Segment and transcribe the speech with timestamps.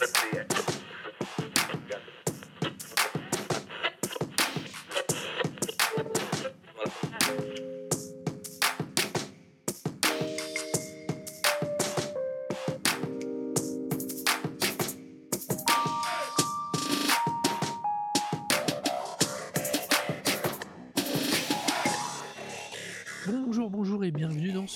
[0.00, 0.57] Let's see it.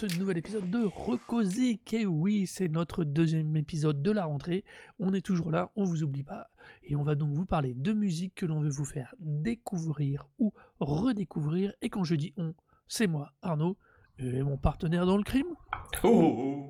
[0.08, 1.94] Ce nouvel épisode de Recosic.
[1.94, 4.64] Et oui, c'est notre deuxième épisode de la rentrée.
[4.98, 6.50] On est toujours là, on vous oublie pas.
[6.82, 10.52] Et on va donc vous parler de musique que l'on veut vous faire découvrir ou
[10.80, 11.72] redécouvrir.
[11.82, 12.52] Et quand je dis on,
[12.88, 13.76] c'est moi, Arnaud,
[14.18, 15.54] et mon partenaire dans le crime.
[16.02, 16.66] Oh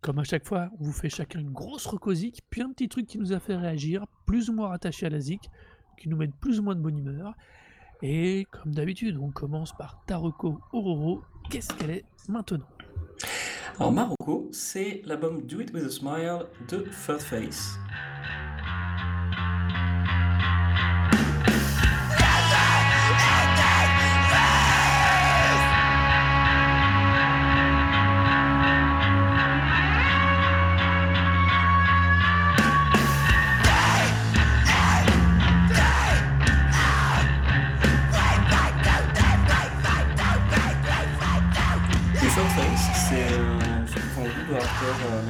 [0.00, 3.06] Comme à chaque fois, on vous fait chacun une grosse recosique, puis un petit truc
[3.06, 5.50] qui nous a fait réagir, plus ou moins rattaché à la zik,
[5.98, 7.34] qui nous met plus ou moins de bonne humeur.
[8.00, 11.22] Et comme d'habitude, on commence par Taroko Ororo.
[11.50, 12.66] Qu'est-ce qu'elle est maintenant
[13.78, 17.78] Alors Marocco, c'est l'album Do It With A Smile de Third Face.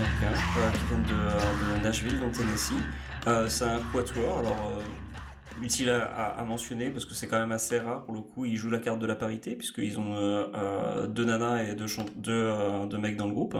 [0.04, 2.74] Qui vient de, de Nashville, dans Tennessee.
[3.26, 7.78] Euh, c'est un quatuor, alors euh, utile à, mentionner parce que c'est quand même assez
[7.78, 8.44] rare pour le coup.
[8.44, 13.16] Ils jouent la carte de la parité puisqu'ils ont euh, deux nanas et deux, mecs
[13.16, 13.56] dans le groupe.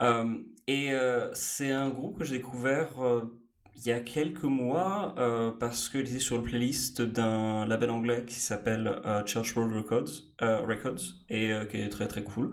[0.00, 0.34] hein.
[0.66, 0.92] Et
[1.32, 2.90] c'est un groupe que j'ai découvert
[3.76, 5.14] il y a quelques mois
[5.58, 11.14] parce qu'il était sur le playlist d'un label anglais qui s'appelle Church Road Records, Records
[11.30, 12.52] et qui est très très cool.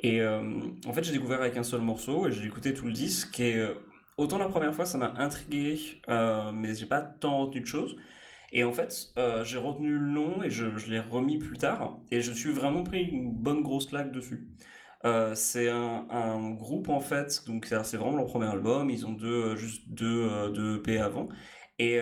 [0.00, 0.42] Et euh,
[0.86, 3.56] en fait, j'ai découvert avec un seul morceau et j'ai écouté tout le disque et
[3.56, 3.74] euh,
[4.16, 7.96] autant la première fois ça m'a intrigué, euh, mais j'ai pas tant retenu de choses.
[8.52, 9.12] Et en fait,
[9.44, 13.02] j'ai retenu le nom et je, l'ai remis plus tard et je suis vraiment pris
[13.02, 14.48] une bonne grosse claque dessus.
[15.34, 18.88] C'est un, groupe en fait, donc c'est vraiment leur premier album.
[18.88, 21.28] Ils ont deux, juste deux, deux EP avant.
[21.78, 22.00] Et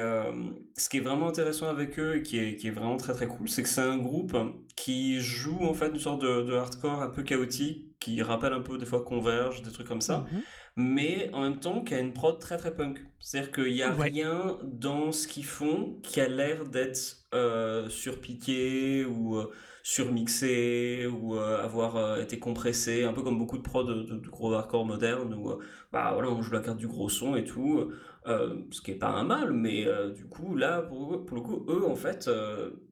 [0.76, 3.26] ce qui est vraiment intéressant avec eux et qui est, qui est vraiment très très
[3.26, 4.37] cool, c'est que c'est un groupe
[4.76, 8.79] qui joue en fait une sorte de hardcore un peu chaotique, qui rappelle un peu
[8.79, 10.43] des fois Converge, des trucs comme ça, Mhm.
[10.77, 13.01] mais en même temps qui a une prod très très punk.
[13.19, 14.11] C'est-à-dire qu'il n'y a Ouais.
[14.11, 16.99] rien dans ce qu'ils font qui a l'air d'être
[17.34, 19.51] euh, surpiqué ou euh,
[19.83, 24.28] surmixé ou euh, avoir été compressé, un peu comme beaucoup de prods de, de- de
[24.28, 25.53] gros hardcore moderne où
[25.93, 27.91] bah voilà on joue la carte du gros son et tout,
[28.27, 31.84] ce qui est pas un mal, mais du coup là pour, pour le coup eux
[31.87, 32.28] en fait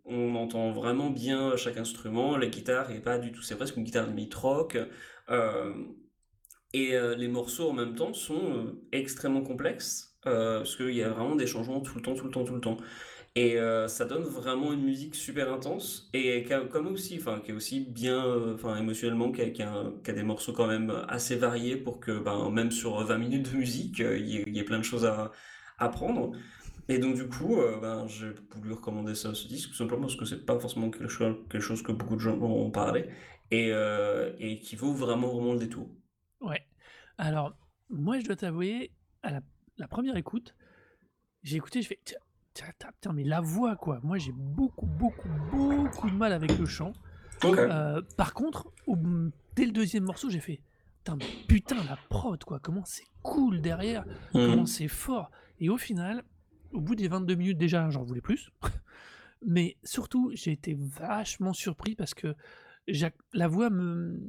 [0.05, 3.85] on entend vraiment bien chaque instrument, la guitare est pas du tout, c'est presque une
[3.85, 4.79] guitare limite rock.
[5.31, 5.73] euh,
[6.73, 11.11] et euh, les morceaux en même temps sont euh, extrêmement complexes parce qu'il y a
[11.11, 12.79] vraiment des changements tout le temps, tout le temps, tout le temps.
[13.37, 18.25] Et ça donne vraiment une musique super intense et qui comme aussi, est aussi bien,
[18.55, 23.05] enfin, émotionnellement, qui a, des morceaux quand même assez variés pour que, ben, même sur
[23.05, 25.31] 20 minutes de musique, il y, ait plein de choses à
[25.79, 26.33] apprendre.
[26.89, 30.17] Et donc du coup, euh, ben, j'ai voulu recommander ça, ce disque, tout simplement parce
[30.17, 33.09] que c'est pas forcément quelque chose, quelque chose que beaucoup de gens ont parlé
[33.51, 35.89] et, euh, et qui vaut vraiment, vraiment le détour.
[36.41, 36.67] Ouais.
[37.17, 37.57] Alors,
[37.89, 38.93] moi, je dois t'avouer,
[39.23, 39.41] à la,
[39.79, 40.55] la première écoute,
[41.43, 42.01] j'ai écouté, je fais
[42.55, 44.01] putain, mais la voix, quoi.
[44.03, 46.93] Moi, j'ai beaucoup, beaucoup, beaucoup de mal avec le chant.
[47.45, 48.97] Euh, par contre, au-
[49.57, 50.61] dès le deuxième morceau, j'ai fait
[51.47, 52.61] putain, la prod, quoi.
[52.61, 54.67] Comment c'est cool derrière, comment Mhm.
[54.67, 55.31] c'est fort.
[55.61, 56.25] Et au final,
[56.75, 58.51] au bout des 22 minutes, déjà, j'en voulais plus.
[59.47, 62.35] Mais surtout, j'ai été vachement surpris parce que
[63.33, 64.21] la voix me.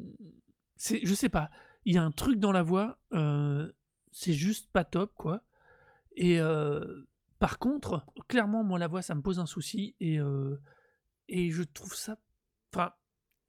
[0.78, 1.50] Je sais pas,
[1.86, 3.72] il y a un truc dans la voix, euh,
[4.12, 5.44] c'est juste pas top, quoi.
[6.16, 7.04] Et euh,
[7.40, 10.60] par contre, clairement, moi, la voix, ça me pose un souci et, euh,
[11.30, 12.18] et je trouve ça.
[12.74, 12.92] Enfin,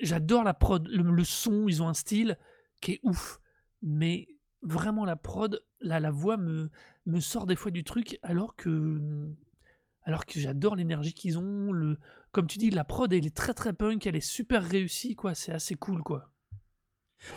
[0.00, 2.38] j'adore la prod, le, le son, ils ont un style
[2.80, 3.40] qui est ouf.
[3.82, 4.28] Mais
[4.62, 6.70] vraiment, la prod, là, la voix me,
[7.06, 9.00] me sort des fois du truc alors que.
[10.04, 11.72] Alors que j'adore l'énergie qu'ils ont.
[11.72, 11.98] Le,
[12.32, 15.34] comme tu dis, la prod, elle est très très punk, elle est super réussie, quoi.
[15.34, 16.30] C'est assez cool, quoi.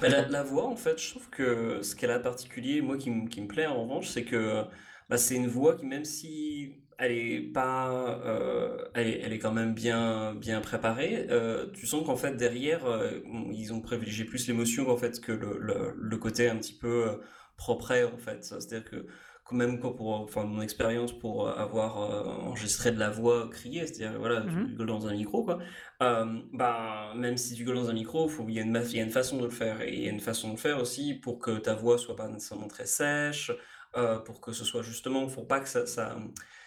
[0.01, 2.97] Bah, la, la voix, en fait, je trouve que ce qu'elle a de particulier, moi
[2.97, 4.63] qui, me- plaît en revanche, c'est que
[5.09, 9.53] bah, c'est une voix qui, même si elle est pas, euh, elle elle est quand
[9.53, 13.19] même bien, bien préparée, euh, tu sens qu'en fait derrière, euh,
[13.53, 17.21] ils ont privilégié plus l'émotion en fait que le, le, le côté un petit peu
[17.57, 18.43] propre en fait.
[18.43, 19.05] C'est-à-dire que
[19.55, 24.17] même pour, enfin mon expérience pour euh, avoir euh, enregistré de la voix criée, c'est-à-dire
[24.19, 24.75] voilà, tu Mhm.
[24.75, 25.59] gueules dans un micro quoi.
[26.01, 28.97] Euh, bah, même si tu gueules dans un micro, faut, il y a une, il
[28.97, 29.81] y a une façon de le faire.
[29.81, 32.15] Et il y a une façon de le faire aussi pour que ta voix soit
[32.15, 33.51] pas nécessairement très sèche,
[33.97, 36.15] euh, pour que ce soit justement, faut pas que ça, ça-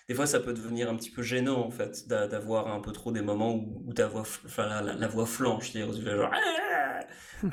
[0.09, 2.91] Des fois, ça peut devenir un petit peu gênant, en fait, d'a- d'avoir un peu
[2.91, 6.31] trop des moments où, où ta voix, enfin, la, la- la voix flanche, c'est-à-dire, genre...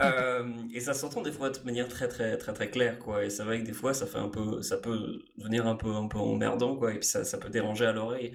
[0.01, 3.25] Euh, et ça s'entend des fois de manière très très très très claire quoi.
[3.25, 5.93] Et c'est vrai que des fois ça fait un peu ça peut devenir un peu
[5.93, 6.93] un peu emmerdant quoi.
[6.93, 8.33] Et puis ça, ça peut déranger à l'oreille.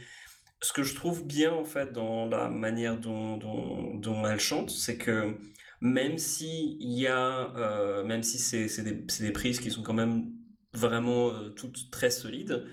[0.61, 4.97] Ce que je trouve bien en fait dans la manière dont, dont, elle chante, c'est
[4.97, 5.37] que
[5.81, 9.93] même si il y a, euh, même si c'est c'est des, prises qui sont quand
[9.95, 10.33] même
[10.73, 12.65] vraiment euh, toutes très solides,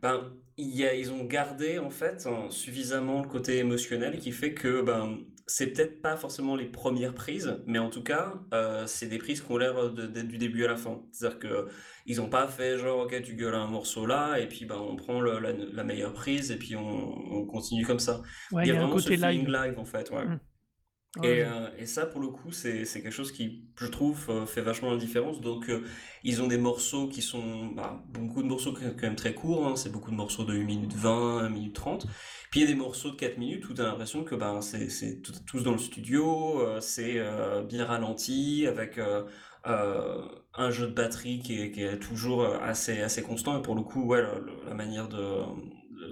[0.00, 5.18] ben ils ont gardé en fait hein, suffisamment le côté émotionnel qui fait que ben
[5.50, 9.40] c'est peut-être pas forcément les premières prises, mais en tout cas euh, c'est des prises
[9.42, 11.02] qui ont l'air d'être du début à la fin.
[11.12, 11.68] C'est-à-dire que
[12.06, 14.96] ils ont pas fait genre, ok, tu gueules un morceau là, et puis ben, on
[14.96, 16.82] prend le- la, la meilleure prise, et puis on,
[17.34, 18.22] on continue comme ça.
[18.52, 19.48] Ouais, Il y a y a un vraiment ce côté feeling live.
[19.48, 20.24] live, en fait, ouais.
[20.24, 20.40] Mm.
[21.16, 21.44] Ouais, Et, ouais.
[21.44, 24.90] euh, et ça, pour le coup, c'est quelque chose qui, je trouve, euh, fait vachement
[24.92, 25.40] la différence.
[25.42, 25.84] Donc, euh,
[26.24, 29.34] ils ont des morceaux qui sont, bah, beaucoup de morceaux qui sont quand même très
[29.34, 29.76] courts, hein.
[29.76, 32.06] c'est beaucoup de morceaux de 1 minute 20, 1 minute 30.
[32.50, 34.60] Puis il y a des morceaux de 4 minutes où tu as l'impression que ben,
[34.62, 37.20] c'est tous dans le studio, c'est
[37.68, 38.98] bien ralenti, avec
[39.64, 43.58] un jeu de batterie qui est, qui est toujours assez, assez constant.
[43.58, 44.34] Et pour le coup, ouais, la,
[44.66, 45.42] la manière de...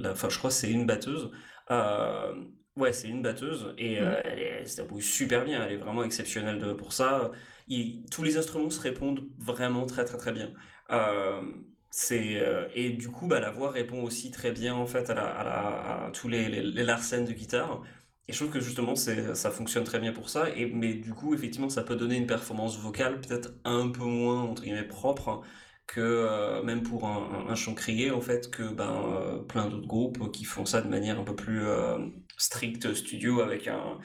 [0.06, 1.30] Enfin, je crois que c'est une batteuse.
[1.70, 2.34] Euh,
[2.78, 5.64] ouais, c'est une batteuse et euh, elle, est- elle se débrouille super bien.
[5.66, 7.30] Elle est vraiment exceptionnelle de, pour ça.
[7.68, 10.52] Il- tous les instruments se répondent vraiment très très très bien.
[10.90, 11.42] Euh,
[11.90, 15.14] c'est euh, et du coup bah, la voix répond aussi très bien en fait à,
[15.14, 17.82] la- à la- à tous les, les, les larcènes de guitare
[18.28, 21.34] et je trouve que justement ça fonctionne très bien pour ça et mais du coup
[21.34, 25.42] effectivement ça peut donner une performance vocale peut-être un peu moins entre guillemets propre
[25.86, 29.68] que euh, même pour un, un- un chant crié en fait que ben euh, plein
[29.68, 31.98] d'autres groupes qui font ça de manière un peu plus euh,
[32.38, 33.98] stricte studio avec un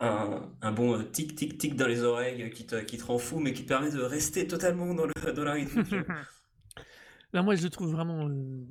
[0.00, 3.18] un, un bon euh, tic tic tic dans les oreilles qui te, qui te rend
[3.18, 5.94] fou mais qui te permet de rester totalement dans le dans la rythmique.
[7.32, 8.28] Là, moi, je le trouve vraiment.
[8.28, 8.64] euh,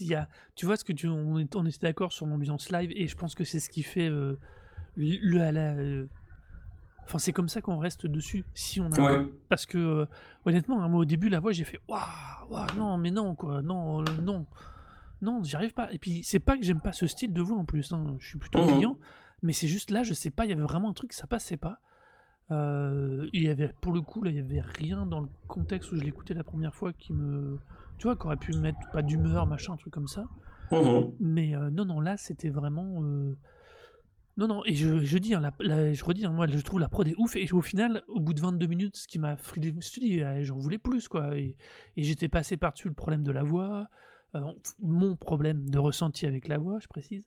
[0.00, 2.90] y a, tu vois, ce que tu, on, est- on était d'accord sur l'ambiance live,
[2.94, 4.36] et je pense que c'est ce qui fait euh,
[4.96, 6.06] le, le- à la, euh,
[7.04, 8.44] Enfin, c'est comme ça qu'on reste dessus.
[8.54, 9.26] Si on a, Ouais.
[9.48, 10.06] parce que euh,
[10.44, 12.00] honnêtement, hein, moi au début, la voix, j'ai fait waouh,
[12.48, 14.46] waouh, non, mais non, quoi, non, euh, non,
[15.22, 15.92] non, j'y arrive pas.
[15.92, 17.92] Et puis, c'est pas que j'aime pas ce style de voix en plus.
[17.92, 18.66] hein, Je suis plutôt Mhm.
[18.68, 18.98] client,
[19.42, 21.56] mais c'est juste là, je sais pas, il y avait vraiment un truc, ça passait
[21.56, 21.78] pas.
[22.50, 25.92] Euh, il y avait, pour le coup, là, il y avait rien dans le contexte
[25.92, 27.58] où je l'écoutais la première fois qui me,
[27.98, 30.24] tu vois, qui aurait pu me mettre pas d'humeur, machin, un truc comme ça.
[30.72, 31.12] Mhm.
[31.20, 33.02] Mais euh, non, non, là, c'était vraiment.
[33.04, 33.36] euh,
[34.36, 36.80] Non, non, et je, je dis, hein, la- la- je redis, hein, moi, je trouve
[36.80, 37.36] la prod est ouf.
[37.36, 40.00] Et au final, au bout de 22 minutes, ce qui m'a frilé, je me suis
[40.00, 41.36] dit, ah, j'en voulais plus, quoi.
[41.36, 41.56] Et,
[41.96, 43.88] et j'étais passé par-dessus le problème de la voix,
[44.80, 47.24] mon problème de ressenti avec la voix, je précise.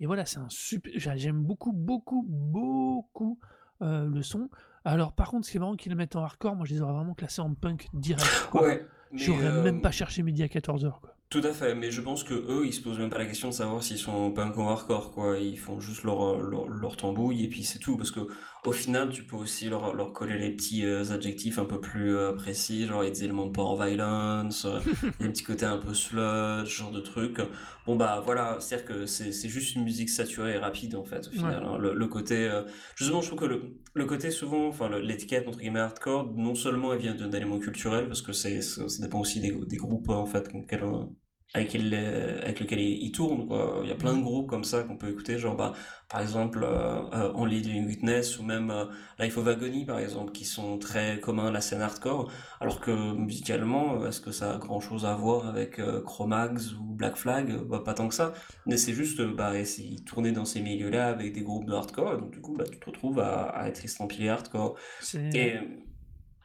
[0.00, 0.92] Et voilà, c'est un super.
[0.96, 3.38] j'a- J'aime beaucoup, beaucoup, beaucoup
[3.82, 4.48] euh, le son.
[4.84, 6.80] Alors, par contre, ce qui est marrant qu'ils le mettent en hardcore, moi, je les
[6.80, 8.62] aurais vraiment classés en punk direct, quoi.
[8.62, 8.86] Ouais.
[9.12, 11.14] J'aurais euh, même pas cherché midi à 14h, quoi.
[11.30, 13.48] Tout à fait, mais je pense que eux, ils se posent même pas la question
[13.48, 15.36] de savoir s'ils sont punk ou hardcore, quoi.
[15.38, 17.98] Ils font juste leur, leur, leur tambouille et puis c'est tout.
[17.98, 18.20] Parce que
[18.64, 22.16] au final, tu peux aussi leur, leur coller les petits euh, adjectifs un peu plus
[22.16, 24.78] euh, précis, genre des éléments de power violence, euh,
[25.20, 27.38] il y a un peu sludge, ce genre de truc.
[27.86, 31.26] Bon bah voilà, c'est-à-dire que c'est c'est juste une musique saturée et rapide en fait,
[31.28, 31.62] au final.
[31.64, 31.78] hein.
[31.78, 32.62] Le, le côté, euh,
[32.96, 33.62] justement, je trouve que le,
[33.94, 37.58] le côté souvent, enfin le- l'étiquette entre guillemets hardcore, non seulement elle vient d'un élément
[37.58, 41.14] culturel, parce que c'est, ça, ça dépend aussi des, des groupes en fait auxquels on-
[41.54, 43.80] avec, euh, avec lequel ils tournent, quoi.
[43.82, 45.72] Il y a plein de groupes comme ça qu'on peut écouter, genre bah,
[46.08, 48.84] par exemple euh, euh, Only Living Witness ou même euh,
[49.18, 53.14] Life of Agony par exemple, qui sont très communs à la scène hardcore, alors que
[53.14, 57.56] musicalement, euh, est-ce que ça a grand-chose à voir avec euh, Chromax ou Black Flag?
[57.66, 58.34] Bah, pas tant que ça,
[58.66, 62.18] mais c'est juste bah, essayer de tourner dans ces milieux-là avec des groupes de hardcore,
[62.18, 64.76] donc du coup bah, tu te retrouves à, à être estampillé hardcore.
[65.00, 65.30] C'est.
[65.34, 65.54] Et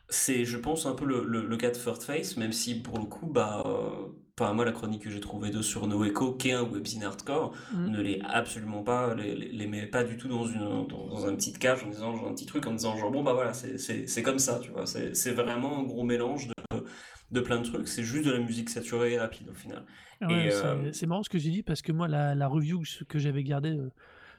[0.09, 2.99] c'est, je pense, un peu le, le, le cas de Third Face, même si pour
[2.99, 4.07] le coup, bah, euh,
[4.39, 7.03] enfin, moi, la chronique que j'ai trouvée de sur No Echo, qui est un webzine
[7.03, 7.87] hardcore, Mm.
[7.91, 11.53] ne l'est absolument pas, les, met pas du tout dans une, dans, dans un petit
[11.53, 14.07] cage en disant, genre, un petit truc en disant, genre, bon, bah voilà, c'est, c'est,
[14.07, 16.83] c'est comme ça, tu vois, c'est, c'est vraiment un gros mélange de,
[17.31, 19.85] de plein de trucs, c'est juste de la musique saturée et rapide au final.
[20.21, 22.47] Ouais, Et, c'est euh, c'est marrant ce que j'ai dit parce que moi, la, la
[22.47, 23.91] review que, j'avais gardée euh,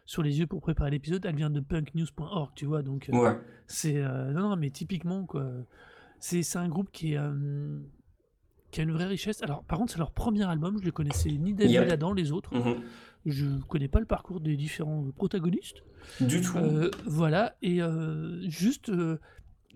[0.07, 2.83] sur les yeux pour préparer l'épisode, elle vient de punknews.org, tu vois.
[2.83, 3.37] Donc, euh, Ouais.
[3.67, 3.95] c'est.
[4.03, 5.47] non, non, mais typiquement, quoi.
[6.21, 7.19] C'est c'est un groupe qui, est,
[8.75, 9.40] qui a une vraie richesse.
[9.45, 11.87] Alors, par contre, c'est leur premier album, je ne connaissais ni Dave Yep.
[11.87, 12.52] ni Adam, les autres.
[12.54, 12.83] Mhm.
[13.25, 15.83] Je ne connais pas le parcours des différents protagonistes.
[16.21, 16.59] Du tout.
[16.59, 18.88] Euh, voilà, et euh, juste.
[18.90, 19.19] euh,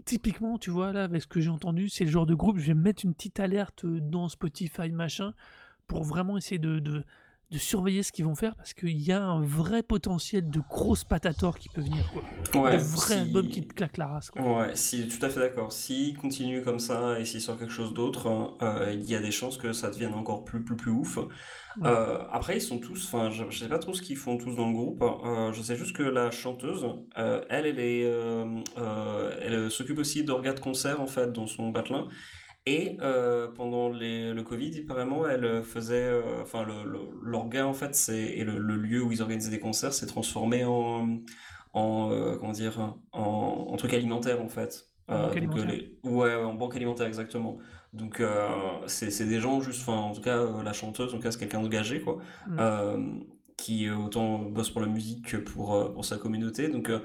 [0.05, 2.67] Typiquement, tu vois, là, avec ce que j'ai entendu, c'est le genre de groupe, je
[2.69, 5.35] vais mettre une petite alerte euh, dans Spotify, machin,
[5.87, 7.05] pour vraiment essayer de, de,
[7.51, 11.05] de surveiller ce qu'ils vont faire parce qu'il y a un vrai potentiel de grosse
[11.05, 12.05] patator qui peut venir.
[12.13, 12.63] Quoi.
[12.63, 13.21] Ouais, de vrai si...
[13.21, 14.31] album qui te claque la race.
[14.31, 14.43] Quoi.
[14.43, 15.73] Ouais, si, tout à fait d'accord.
[15.73, 19.31] S'il continue comme ça et s'il sort quelque chose d'autre, euh, il y a des
[19.31, 21.17] chances que ça devienne encore plus, plus, plus ouf.
[21.17, 21.25] Ouais.
[21.85, 24.55] Euh, après, ils sont tous, enfin, je, je sais pas trop ce qu'ils font tous
[24.55, 25.03] dans le groupe.
[25.03, 26.87] Euh, je sais juste que la chanteuse,
[27.17, 28.03] elle, elle est,
[29.41, 32.09] elle s'occupe aussi d'orgas de concert en fait dans son patelin.
[32.67, 36.67] Et euh, pendant les- le Covid, apparemment, elle faisait, euh, enfin,
[37.23, 40.65] l'orga en fait, c'est et le, le lieu où ils organisaient des concerts s'est transformé
[40.65, 41.19] en,
[41.73, 43.23] en euh, comment dire, en,
[43.71, 44.87] en truc alimentaire en fait.
[45.11, 45.65] En Euh, banque donc euh, alimentaire.
[45.65, 47.59] les, ouais, en banque alimentaire exactement.
[47.95, 48.47] Donc euh,
[48.87, 51.39] c'est des gens juste, enfin, en tout cas, euh, la chanteuse, en tout cas, c'est
[51.39, 52.59] quelqu'un d'engagé quoi, Mm.
[52.59, 52.99] euh,
[53.57, 56.69] qui euh, autant bosse pour la musique que pour euh, pour sa communauté.
[56.69, 57.01] Donc euh,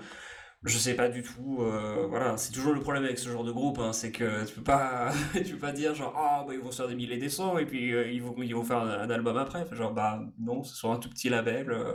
[0.64, 3.52] je sais pas du tout, euh, voilà, c'est toujours le problème avec ce genre de
[3.52, 6.60] groupe, hein, c'est que tu peux pas, tu peux pas dire genre ah bah ils
[6.62, 8.78] vont se faire des milliers des cents et puis euh, ils vont ils vont faire
[8.78, 11.94] un, un album après, Enfin, genre bah non, c'est sur un tout petit label, euh,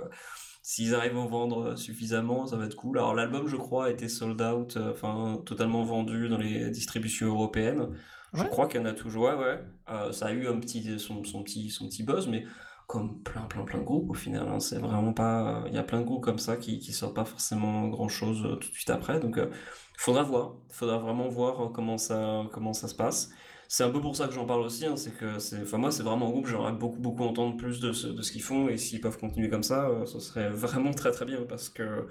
[0.63, 2.99] s'ils arrivent à en vendre suffisamment, ça va être cool.
[2.99, 7.89] Alors l'album je crois a été sold out, enfin totalement vendu dans les distributions européennes.
[8.35, 11.25] Je crois qu'il y en a toujours, ouais ouais, ça a eu un petit son,
[11.25, 12.45] son petit son petit buzz, mais
[12.89, 15.83] comme plein plein plein de groupes au final, hein, c'est vraiment pas, il y a
[15.83, 18.91] plein de groupes comme ça qui qui sortent pas forcément grand-chose euh, tout de suite
[18.91, 19.51] après, donc euh,
[19.99, 23.31] faudra voir, faudra vraiment voir euh, comment ça comment ça se passe.
[23.69, 25.93] C'est un peu pour ça que j'en parle aussi, hein, c'est que c'est, enfin moi
[25.93, 28.69] c'est vraiment un groupe, j'aimerais beaucoup beaucoup entendre plus de ce, de ce qu'ils font
[28.71, 32.09] et s'ils peuvent continuer comme ça, ce serait vraiment très très bien parce que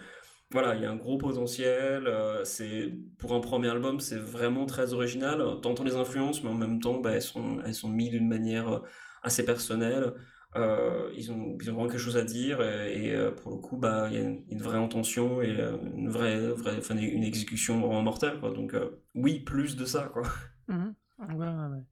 [0.51, 2.07] voilà, il y a un gros potentiel,
[2.43, 5.43] c'est pour un premier album, c'est vraiment très original.
[5.61, 8.81] T'entends les influences, mais en même temps, bah, elles sont elles sont mises d'une manière
[9.23, 10.13] assez personnelle.
[10.59, 13.57] Euh, ils ont ils ont vraiment quelque chose à dire et, et, euh, pour le
[13.57, 16.97] coup, bah il y a une, une vraie intention et euh, une vraie vraie enfin,
[16.97, 18.51] une exécution vraiment mortelle quoi.
[18.51, 20.23] Donc euh, oui, plus de ça quoi.
[20.69, 20.93] Mhm.
[21.19, 21.83] Ouais, ouais, ouais.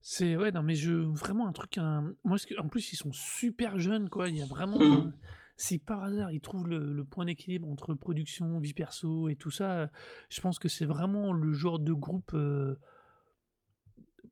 [0.00, 1.78] C'est ouais, non, mais je vraiment un truc.
[1.78, 4.28] un- Moi, en plus, ils sont super jeunes, quoi.
[4.28, 4.78] Il y a vraiment.
[4.78, 5.12] Mhm.
[5.60, 9.50] Si par hasard ils trouvent le, le point d'équilibre entre production, vie perso et tout
[9.50, 9.90] ça,
[10.28, 12.76] je pense que c'est vraiment le genre de groupe euh,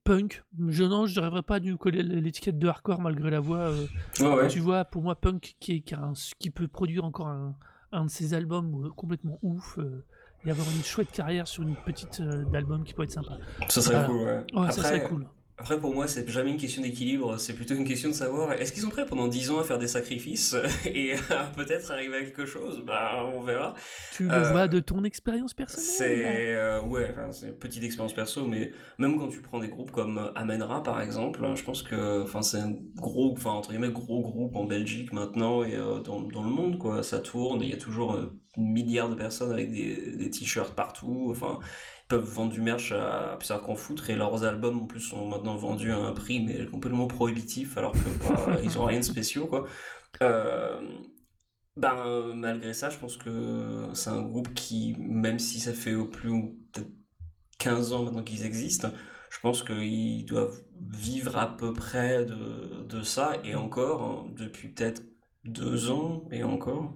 [0.06, 0.42] punk.
[0.68, 3.58] Je non, je rêverais pas du coller l'étiquette de hardcore malgré la voix.
[3.70, 3.86] euh,
[4.20, 4.48] ouais.
[4.48, 7.54] tu vois, pour moi, punk qui, est- qui, a un- qui peut produire encore un,
[7.92, 10.04] un de ses albums euh, complètement ouf euh,
[10.44, 13.36] et avoir une chouette carrière sur une petite euh, d'album qui pourrait être sympa.
[13.68, 14.44] Ça serait cool ouais.
[14.54, 15.26] Ouais, ça serait cool.
[15.58, 18.72] Après, pour moi, c'est jamais une question d'équilibre, c'est plutôt une question de savoir est-ce
[18.72, 22.24] qu'ils sont prêts pendant 10 ans à faire des sacrifices et à peut-être arriver à
[22.24, 22.82] quelque chose?
[22.84, 23.74] Bah, on verra.
[24.10, 25.86] Tu le Euh, vois de ton expérience personnelle?
[25.88, 29.68] c'est euh, ouais, enfin, c'est une petite expérience perso, mais même quand tu prends des
[29.68, 33.90] groupes comme Amenra par exemple, je pense que enfin c'est un gros, enfin entre guillemets
[33.90, 37.68] gros groupe en Belgique maintenant et euh, dans, dans le monde quoi, ça tourne, il
[37.70, 41.58] y a toujours euh, un milliard de personnes avec des, des t-shirts partout, enfin
[42.08, 45.56] peuvent vendre du merch à, savoir qu'en foutre et leurs albums en plus sont maintenant
[45.56, 49.46] vendus à un prix mais complètement prohibitif alors que bah, ils ont rien de spéciaux
[49.46, 49.66] quoi.
[50.22, 50.80] Euh,
[51.76, 56.06] ben, malgré ça, je pense que c'est un groupe qui, même si ça fait au
[56.06, 56.30] plus
[56.72, 56.90] peut-être
[57.58, 58.90] 15 ans maintenant qu'ils existent,
[59.30, 64.68] je pense qu'ils doivent vivre à peu près de, de ça, et encore, hein, depuis
[64.68, 65.02] peut-être
[65.44, 66.94] deux ans, et encore.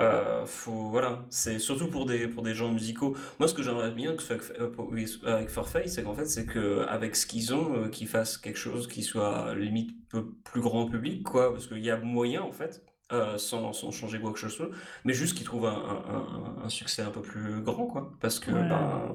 [0.00, 3.14] Euh, faut, voilà, c'est surtout pour des, pour des gens musicaux.
[3.38, 6.80] Moi, ce que j'aimerais bien que avec, euh, avec Forfait, c'est qu'en fait, c'est que
[6.88, 10.86] avec ce qu'ils ont, euh, qu'ils fassent quelque chose qui soit limite peu plus grand
[10.86, 12.82] public, quoi, parce qu'il y a moyen, en fait,
[13.12, 14.70] euh, sans, sans changer quoi que ce soit,
[15.04, 18.38] mais juste qu'ils trouvent un, un, un- un succès un peu plus grand, quoi, parce
[18.40, 18.68] que, Ouais.
[18.68, 19.14] ben,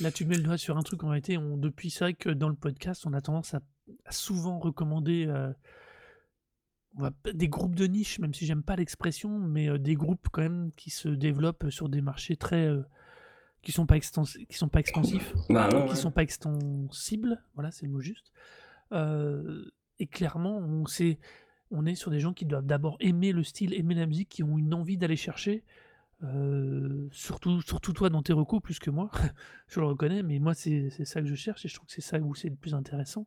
[0.00, 1.36] Là, tu mets le doigt sur un truc en réalité.
[1.36, 3.60] On, depuis, c'est vrai que dans le podcast, on a tendance à,
[4.06, 5.52] à souvent recommander euh,
[6.96, 10.28] on va, des groupes de niche, même si j'aime pas l'expression, mais euh, des groupes
[10.32, 12.66] quand même qui se développent sur des marchés très.
[12.66, 12.82] euh,
[13.62, 15.96] qui sont pas qui sont pas expansifs, bah, non, qui ouais.
[15.96, 18.32] sont pas extensibles, voilà, c'est le mot juste.
[18.92, 19.66] Euh,
[19.98, 21.18] et clairement, on, sait,
[21.70, 24.42] on est sur des gens qui doivent d'abord aimer le style, aimer la musique, qui
[24.42, 25.62] ont une envie d'aller chercher.
[26.22, 29.10] euh, surtout, surtout toi dans tes recos plus que moi,
[29.68, 31.92] je le reconnais, mais moi c'est c'est ça que je cherche et je trouve que
[31.94, 33.26] c'est ça où c'est le plus intéressant.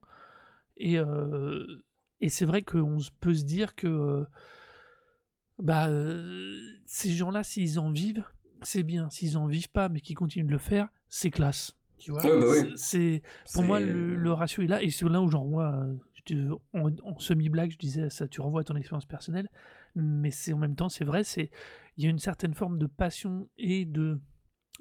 [0.77, 1.83] Et, euh,
[2.23, 4.25] et c'est vrai qu'on peut se dire que euh,
[5.59, 8.23] bah, euh, ces gens-là, s'ils en vivent,
[8.61, 9.09] c'est bien.
[9.09, 11.75] S'ils en vivent pas, mais qu'ils continuent de le faire, c'est classe.
[11.97, 12.23] Tu vois?
[12.23, 12.73] Ouais, bah oui.
[12.77, 13.21] C'est-
[13.53, 15.73] pour moi le, le ratio est là et c'est là où j'en vois
[16.31, 16.55] euh,
[17.03, 19.49] en semi-blague je disais ça tu renvoies à ton expérience personnelle
[19.95, 21.49] mais c'est en même temps c'est vrai c'est
[21.97, 24.19] il y a une certaine forme de passion et de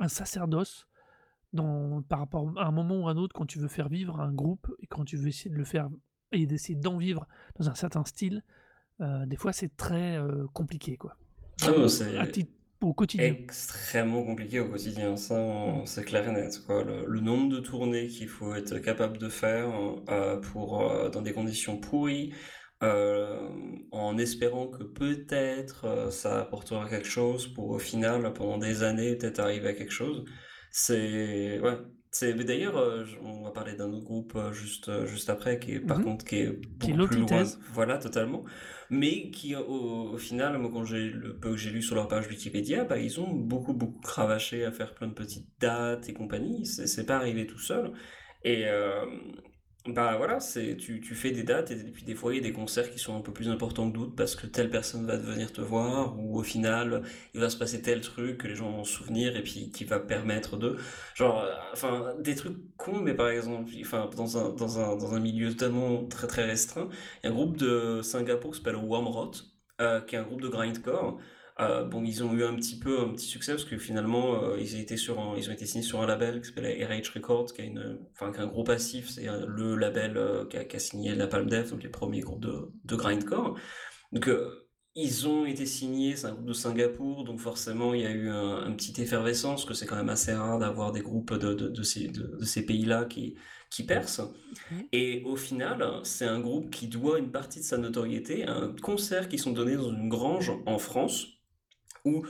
[0.00, 0.88] un sacerdoce
[1.52, 4.20] dans, par rapport à un moment ou à un autre quand tu veux faire vivre
[4.20, 5.88] un groupe et quand tu veux essayer de le faire
[6.32, 7.26] et d'essayer d'en vivre
[7.58, 8.42] dans un certain style
[9.00, 11.16] euh, des fois c'est très euh, compliqué quoi
[11.60, 11.72] Ah
[12.16, 16.82] à titre au quotidien extrêmement compliqué au quotidien, ça on- c'est clair et net, quoi.
[16.84, 19.68] Le, le nombre de tournées qu'il faut être capable de faire
[20.10, 22.32] euh, pour, dans des conditions pourries,
[23.92, 29.38] en espérant que peut-être ça apportera quelque chose pour au final, pendant des années, peut-être
[29.40, 30.24] arriver à quelque chose.
[30.70, 31.78] C'est ouais,
[32.12, 35.58] c'est mais d'ailleurs, euh, on va parler d'un autre groupe euh, juste euh, juste après
[35.58, 36.02] qui est par Mhm.
[36.02, 36.50] contre qui est
[36.80, 38.44] Qui est beaucoup plus loin, voilà totalement,
[38.90, 42.08] mais qui au, au final, moi quand j'ai le peu que j'ai lu sur leur
[42.08, 46.14] page Wikipédia, bah ils ont beaucoup beaucoup cravaché à faire plein de petites dates et
[46.14, 46.66] compagnie.
[46.66, 47.92] C'est c'est pas arrivé tout seul.
[48.44, 48.66] Et
[49.86, 52.42] bah voilà, c'est tu, tu fais des dates et puis des fois il y a
[52.42, 55.16] des concerts qui sont un peu plus importants que d'autres parce que telle personne va
[55.16, 57.02] venir te voir ou au final
[57.34, 59.98] il va se passer tel truc que les gens vont souvenir et puis qui va
[59.98, 60.76] permettre de
[61.16, 65.14] genre euh, enfin des trucs cons mais par exemple enfin dans un dans un dans
[65.14, 66.88] un milieu tellement très très restreint,
[67.24, 69.32] il y a un groupe de Singapour qui s'appelle Wormrot
[69.80, 71.18] euh, qui est un groupe de grindcore
[71.60, 74.58] euh, bon, ils ont eu un petit peu un petit succès parce que finalement euh,
[74.60, 77.52] ils étaient sur un- ils ont été signés sur un label qui s'appelle RH Records,
[77.52, 80.56] qui a une, enfin qui est un gros passif, c'est euh, le label euh, qui
[80.56, 83.58] a, qui a signé la Palm Death, donc les premiers groupes de, de grindcore.
[84.12, 84.28] Donc
[84.94, 88.28] ils ont été signés, c'est un groupe de Singapour, donc forcément il y a eu
[88.28, 91.54] un, un petit effervescence, parce que c'est quand même assez rare d'avoir des groupes de,
[91.54, 93.34] de, de ces, de, ces pays-là qui,
[93.70, 94.30] qui percent.
[94.92, 98.74] Et au final, c'est un groupe qui doit une partie de sa notoriété à un
[98.76, 101.28] concert qui sont donnés dans une grange en France
[102.04, 102.24] où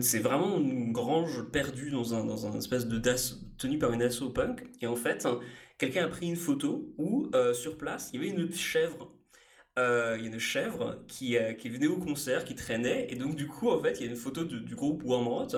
[0.00, 4.30] c'est vraiment une grange perdue dans un, dans espèce de das tenu par une asso
[4.30, 4.68] punk.
[4.80, 5.26] Et en fait,
[5.78, 9.13] quelqu'un a pris une photo où, euh, sur place, il y avait une chèvre.
[9.76, 13.16] Euh, il y a une chèvre qui, euh, qui venait au concert, qui traînait, et
[13.16, 15.48] donc du coup, en fait, il y a une photo de- du groupe Wormrot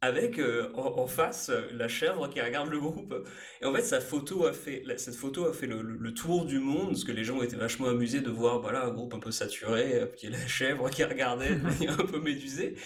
[0.00, 3.12] avec euh, en, en face la chèvre qui regarde le groupe.
[3.60, 6.14] Et en fait, sa photo a fait, la- cette photo a fait le, le- le
[6.14, 9.12] tour du monde, parce que les gens étaient vachement amusés de voir, voilà, un groupe
[9.12, 12.76] un peu saturé, puis la chèvre qui regardait, de manière un peu médusée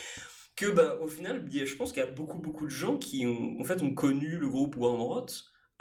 [0.56, 3.60] que bah au final je pense qu'il y a beaucoup beaucoup de gens qui ont
[3.60, 5.26] en fait ont connu le groupe Wormrot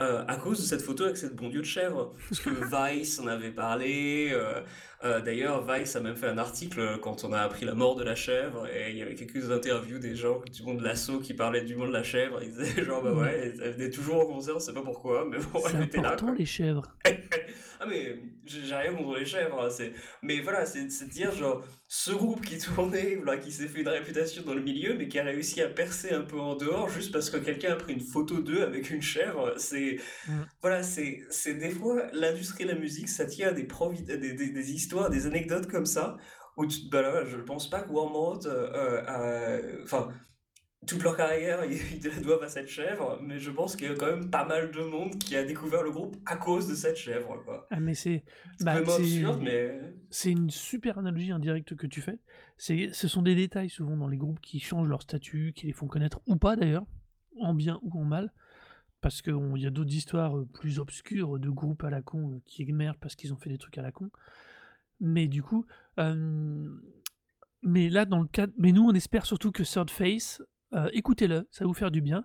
[0.02, 2.50] euh, à cause de cette photo avec cette bon Dieu de chèvre parce que
[2.94, 4.60] Vice en avait parlé euh,
[5.04, 8.02] euh, d'ailleurs Vice a même fait un article quand on a appris la mort de
[8.02, 11.34] la chèvre et il y avait quelques interviews des gens du monde de l'assaut qui
[11.34, 14.26] parlaient du monde de la chèvre ils disaient genre bah ouais elle venait toujours au
[14.26, 16.34] concert on sait pas pourquoi mais bon elle était là quoi.
[16.36, 16.96] les chèvres.
[17.80, 19.84] Ah mais j'ai rien contre les chèvres, hein,
[20.22, 23.88] mais voilà, c'est de dire genre ce groupe qui tournait, voilà, qui s'est fait une
[23.88, 27.12] réputation dans le milieu, mais qui a réussi à percer un peu en dehors juste
[27.12, 29.96] parce que quelqu'un a pris une photo d'eux avec une chèvre, c'est
[30.26, 30.42] Mm.
[30.62, 34.18] voilà, c'est c'est des fois l'industrie de la musique, ça tient à des, provi- des,
[34.18, 36.16] des, des histoires, des anecdotes comme ça
[36.56, 38.70] où tu, bah là, je pense pas que Wormrot, euh,
[39.08, 40.08] euh, enfin
[40.86, 43.94] toute leur carrière, ils, la doivent à cette chèvre, mais je pense qu'il y a
[43.94, 46.96] quand même pas mal de monde qui a découvert le groupe à cause de cette
[46.96, 47.66] chèvre, quoi.
[47.70, 48.24] Ah mais c'est
[48.60, 49.78] bah, absurde, mais...
[50.10, 52.18] c'est une super analogie indirecte que tu fais.
[52.56, 55.72] C'est ce sont des détails souvent dans les groupes qui changent leur statut, qui les
[55.72, 56.86] font connaître ou pas d'ailleurs,
[57.40, 58.32] en bien ou en mal.
[59.00, 62.40] Parce qu'il y a d'autres histoires euh, plus obscures de groupes à la con euh,
[62.46, 64.10] qui émergent parce qu'ils ont fait des trucs à la con.
[64.98, 65.66] Mais du coup,
[66.00, 66.68] euh,
[67.62, 70.42] mais là dans le cadre, mais nous on espère surtout que Third Face,
[70.92, 72.24] écoutez-le, ça va vous faire du bien.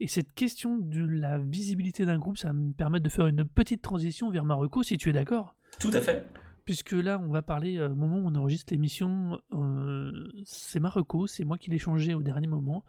[0.00, 3.44] Et cette question de la visibilité d'un groupe, ça va me permettre de faire une
[3.44, 5.56] petite transition vers Marocco, si tu es d'accord.
[5.78, 6.26] Tout à fait.
[6.64, 11.26] Puisque là, on va parler, euh, au moment où on enregistre l'émission, euh, c'est Marocco,
[11.26, 12.84] c'est moi qui l'ai changé au dernier moment.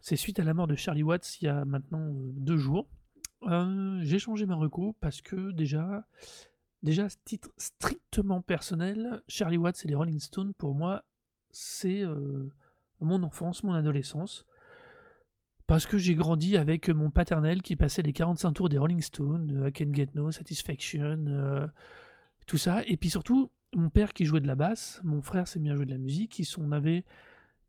[0.00, 2.88] C'est suite à la mort de Charlie Watts il y a maintenant euh, deux jours.
[3.42, 6.06] Euh, j'ai changé Marocco parce que déjà,
[6.82, 11.04] déjà, titre strictement personnel, Charlie Watts et les Rolling Stones, pour moi,
[11.50, 12.50] c'est euh,
[13.00, 14.46] mon enfance, mon adolescence.
[15.66, 19.62] Parce que j'ai grandi avec mon paternel qui passait les 45 tours des Rolling Stones,
[19.62, 21.66] euh, I Can Get No Satisfaction, euh,
[22.46, 22.82] tout ça.
[22.86, 25.76] Et puis surtout, mon père qui jouait de la basse, mon frère s'est mis à
[25.76, 26.38] jouer de la musique.
[26.38, 27.04] Ils sont, on avait,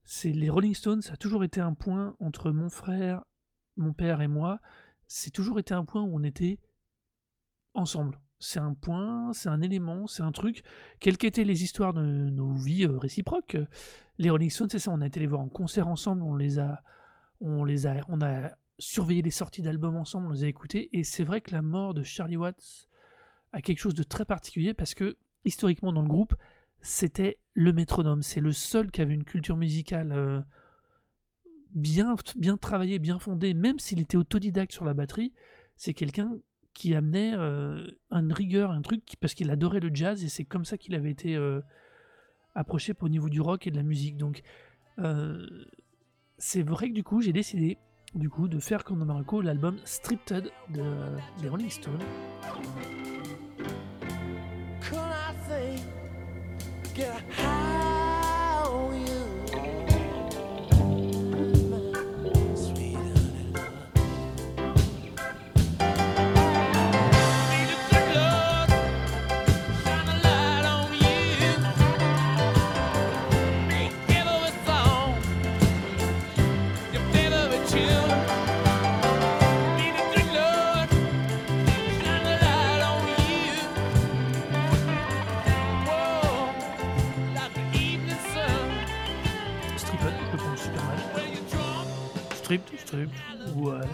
[0.04, 3.24] c'est les Rolling Stones, ça a toujours été un point entre mon frère,
[3.76, 4.60] mon père et moi.
[5.08, 6.60] C'est toujours été un point où on était
[7.74, 8.20] ensemble.
[8.40, 10.63] C'est un point, c'est un élément, c'est un truc.
[11.00, 13.58] Quelles qu'étaient les histoires de nos vies euh, réciproques,
[14.20, 14.92] les Rolling Stones, c'est ça.
[14.92, 16.84] On a été les voir en concert ensemble, on les a,
[17.40, 20.90] on les a, on a surveillé les sorties d'albums ensemble, on les a écoutés.
[20.94, 22.88] Et c'est vrai que la mort de Charlie Watts
[23.54, 26.36] a quelque chose de très particulier parce que historiquement dans le groupe,
[26.82, 28.22] c'était le métronome.
[28.22, 30.42] C'est le seul qui avait une culture musicale euh,
[31.72, 35.34] bien, bien travaillée, bien fondée, même s'il était autodidacte sur la batterie.
[35.76, 36.38] C'est quelqu'un
[36.74, 40.64] qui amenait euh, une rigueur, un truc, parce qu'il adorait le jazz et c'est comme
[40.64, 41.60] ça qu'il avait été euh,
[42.54, 44.18] approché au niveau du rock et de la musique.
[44.18, 44.44] Donc,
[45.00, 45.48] euh,
[46.38, 47.80] c'est vrai que du coup, j'ai décidé
[48.14, 50.84] du coup de faire comme Marco l'album Stripped de,
[51.42, 52.04] des Rolling Stones.
[56.98, 57.37] Get
[93.56, 93.88] Ouais,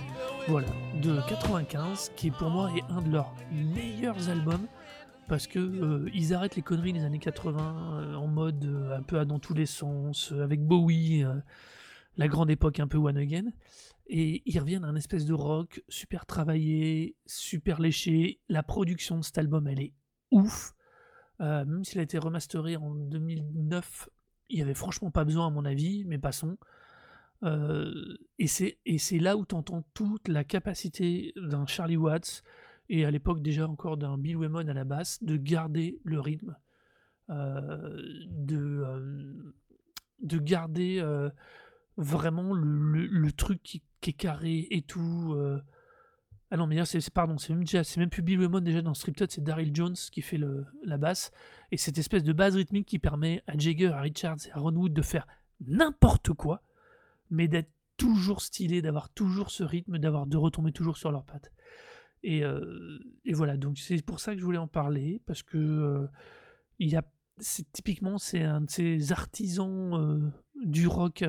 [0.48, 0.68] voilà,
[1.02, 4.68] de 95, qui pour moi est un de leurs meilleurs albums
[5.28, 9.02] parce que euh, ils arrêtent les conneries des années 80 euh, en mode euh, un
[9.02, 11.34] peu à dans tous les sens, euh, avec Bowie, euh,
[12.18, 13.46] la grande époque un peu one again,
[14.08, 18.42] et ils reviennent à un espèce de rock super travaillé, super léché.
[18.50, 19.94] La production de cet album, elle est
[20.32, 20.74] ouf.
[21.42, 24.10] Euh, même s'il a été remasteré en 2009,
[24.50, 26.58] il y avait franchement pas besoin à mon avis, mais passons.
[27.44, 32.44] Euh, et c'est là où tu entends toute la capacité d'un Charlie Watts
[32.90, 36.56] et à l'époque déjà encore d'un Bill Wyman à la basse de garder le rythme,
[37.30, 38.86] de
[40.20, 41.04] de garder
[41.98, 45.36] vraiment le, truc qui, est carré et tout.
[46.52, 47.66] Ah non mais là c'est pardon c'est même
[47.98, 50.40] même plus Bill Wyman déjà dans Striptease c'est Daryl Jones qui fait
[50.84, 51.32] la basse
[51.72, 54.76] et cette espèce de base rythmique qui permet à Jagger, à Richards et à Ron
[54.76, 55.26] Wood de faire
[55.62, 56.62] n'importe quoi
[57.34, 61.52] mais d'être toujours stylé, d'avoir toujours ce rythme, d'avoir de retomber toujours sur leurs pattes.
[62.22, 63.00] Et, euh,
[63.34, 66.08] voilà, donc c'est pour ça que je voulais en parler, parce que euh,
[66.80, 67.04] il y a,
[67.40, 70.32] c'est, typiquement c'est un de ces artisans euh,
[70.64, 71.26] du rock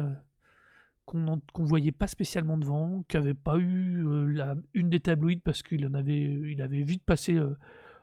[1.06, 4.04] qu'on qu'on voyait pas spécialement devant, qui avait pas eu
[4.74, 7.38] une des tabloïds parce qu'il en avait, il avait vite passé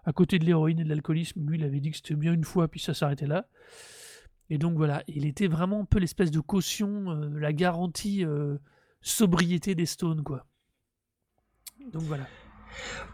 [0.03, 1.47] à côté de l'héroïne et de l'alcoolisme.
[1.47, 3.47] Lui, il avait dit que c'était bien une fois, puis ça s'arrêtait là.
[4.51, 8.57] Et donc voilà, il était vraiment un peu l'espèce de caution, euh, la garantie euh,
[8.99, 10.45] sobriété des Stones, quoi.
[11.93, 12.27] Donc voilà.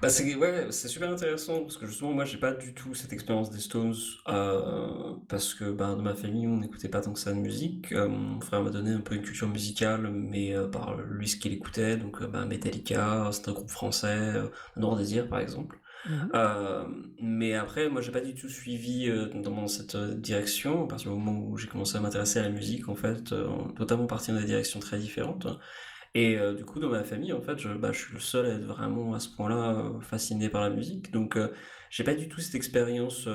[0.01, 3.49] Bah c'est ouais, super intéressant parce que justement moi j'ai pas du tout cette expérience
[3.49, 3.95] des Stones
[4.27, 7.91] euh, parce que bah, dans ma famille on n'écoutait pas tant que ça de musique.
[7.91, 11.97] Mon frère m'a donné un peu une culture musicale mais par lui ce qu'il écoutait
[11.97, 14.33] donc bah, Metallica, c'est un groupe français,
[14.75, 15.79] Noir Désir par exemple.
[16.07, 16.31] Mhm.
[16.35, 16.85] Euh,
[17.21, 21.11] mais après, moi, j'ai pas du tout suivi euh, dans cette euh, direction, à partir
[21.11, 23.47] du moment où j'ai commencé à m'intéresser à la musique, en fait, euh,
[23.79, 25.47] notamment partir dans des directions très différentes.
[26.15, 28.45] Et euh, du coup, dans ma famille, en fait, je, bah, je suis le seul
[28.47, 31.11] à être vraiment à ce point-là fasciné par la musique.
[31.11, 31.37] Donc,
[31.89, 33.27] j'ai pas du tout cette expérience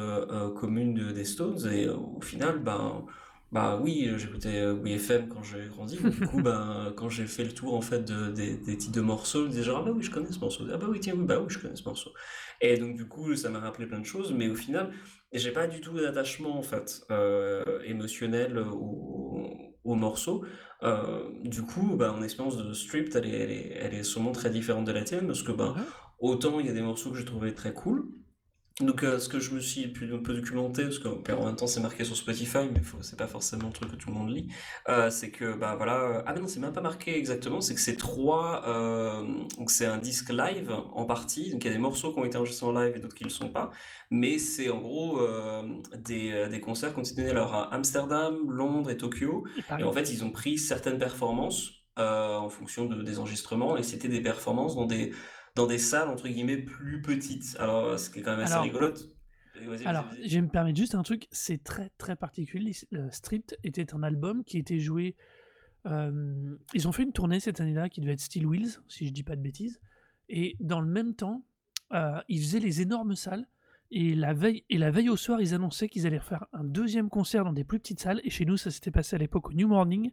[0.56, 1.58] commune de- des Stones.
[1.72, 3.04] Et au final, ben,
[3.50, 6.04] bah oui, j'écoutais WFM quand j'ai grandi.
[6.08, 9.00] du coup, ben, quand j'ai fait le tour en fait de- des, des titres de
[9.02, 10.64] morceaux, je disais genre, ah bah oui, je connais ce morceau.
[10.72, 12.10] Ah bah oui, tiens, oui, bah oui, je connais ce morceau.
[12.62, 14.32] Et donc, du coup, ça m'a rappelé plein de choses.
[14.32, 14.92] Mais au final,
[15.32, 19.50] j'ai pas du tout d'attachement en fait euh, émotionnel au,
[19.84, 20.44] au morceau.
[20.82, 24.32] Euh, du coup, bah, mon expérience de Stripped, elle est, elle est, elle est sûrement
[24.32, 25.74] très différente de la tienne parce que bah,
[26.20, 28.08] autant il y a des morceaux que j'ai trouvé très cool.
[28.80, 31.56] Donc, euh, ce que je me suis pu- un peu documenté, parce qu'en en même
[31.56, 34.30] temps c'est marqué sur Spotify, mais c'est pas forcément le truc que tout le monde
[34.30, 34.48] lit,
[34.88, 37.74] euh, c'est que, bah voilà, euh, ah mais non, c'est même pas marqué exactement, c'est
[37.74, 39.22] que c'est trois, euh,
[39.58, 42.24] donc c'est un disque live en partie, donc il y a des morceaux qui ont
[42.24, 43.70] été enregistrés en live et d'autres qui le sont pas,
[44.10, 45.20] mais c'est en gros
[45.96, 49.44] des, des concerts qui ont été donnés alors à Amsterdam, Londres et Tokyo,
[49.78, 53.82] Et en fait, ils ont pris certaines performances euh, en fonction de, des enregistrements, et
[53.82, 55.12] c'était des performances dans des,
[55.54, 57.56] dans des salles, entre guillemets, plus petites.
[57.58, 58.66] Alors, euh, ce qui est quand même assez Alors,
[59.66, 62.72] vas-y, Alors, je vais me permettre juste un truc, c'est très très particulier.
[62.90, 65.16] Le Stripped était un album qui était joué.
[65.86, 69.12] euh, ils ont fait une tournée cette année-là qui devait être Steel Wheels, si je
[69.12, 69.80] dis pas de bêtises.
[70.28, 71.44] Et dans le même temps,
[71.92, 73.46] euh, ils faisaient les énormes salles.
[73.94, 77.10] Et la, veille, et la veille au soir, ils annonçaient qu'ils allaient refaire un deuxième
[77.10, 78.22] concert dans des plus petites salles.
[78.24, 80.12] Et chez nous, ça s'était passé à l'époque au New Morning.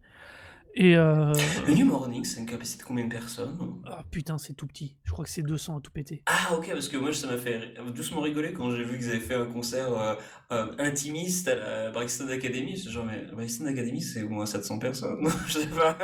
[0.76, 0.96] Et.
[0.96, 1.34] euh,
[1.68, 3.58] Le New Morning, c'est une capacité de combien de personnes?
[3.86, 4.96] ah, putain, c'est tout petit.
[5.04, 6.22] Je crois que c'est 200 à tout péter.
[6.28, 9.20] Ah, ok, parce que moi, ça m'a fait doucement rigoler quand j'ai vu qu'ils avaient
[9.20, 10.16] fait un concert euh,
[10.52, 12.78] euh, intimiste à la Brixton Academy.
[12.78, 15.28] C'est genre, mais Brixton Academy, c'est au moins 700 personnes.
[15.48, 15.98] je sais pas.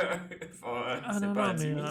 [0.62, 1.86] Enfin, Ah c'est pas non, intimiste.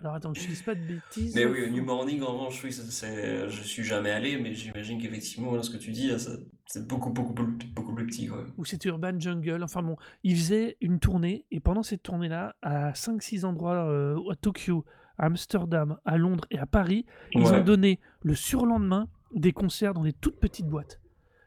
[0.00, 1.34] Alors attends, que je dise pas de bêtises.
[1.34, 5.00] Mais oui, au New Morning, en revanche, oui, c'est, je suis jamais allé, mais j'imagine
[5.00, 6.10] qu'effectivement, ce que tu dis,
[6.66, 8.44] c'est beaucoup, beaucoup, beaucoup, plus petit, quoi.
[8.56, 9.62] ou c'était Urban Jungle.
[9.62, 14.36] Enfin bon, ils faisaient une tournée et pendant cette tournée-là, à 5-6 endroits euh, à
[14.36, 14.84] Tokyo,
[15.18, 17.60] à Amsterdam, à Londres et à Paris, ils Ouais.
[17.60, 21.00] ont donné le surlendemain des concerts dans des toutes petites boîtes.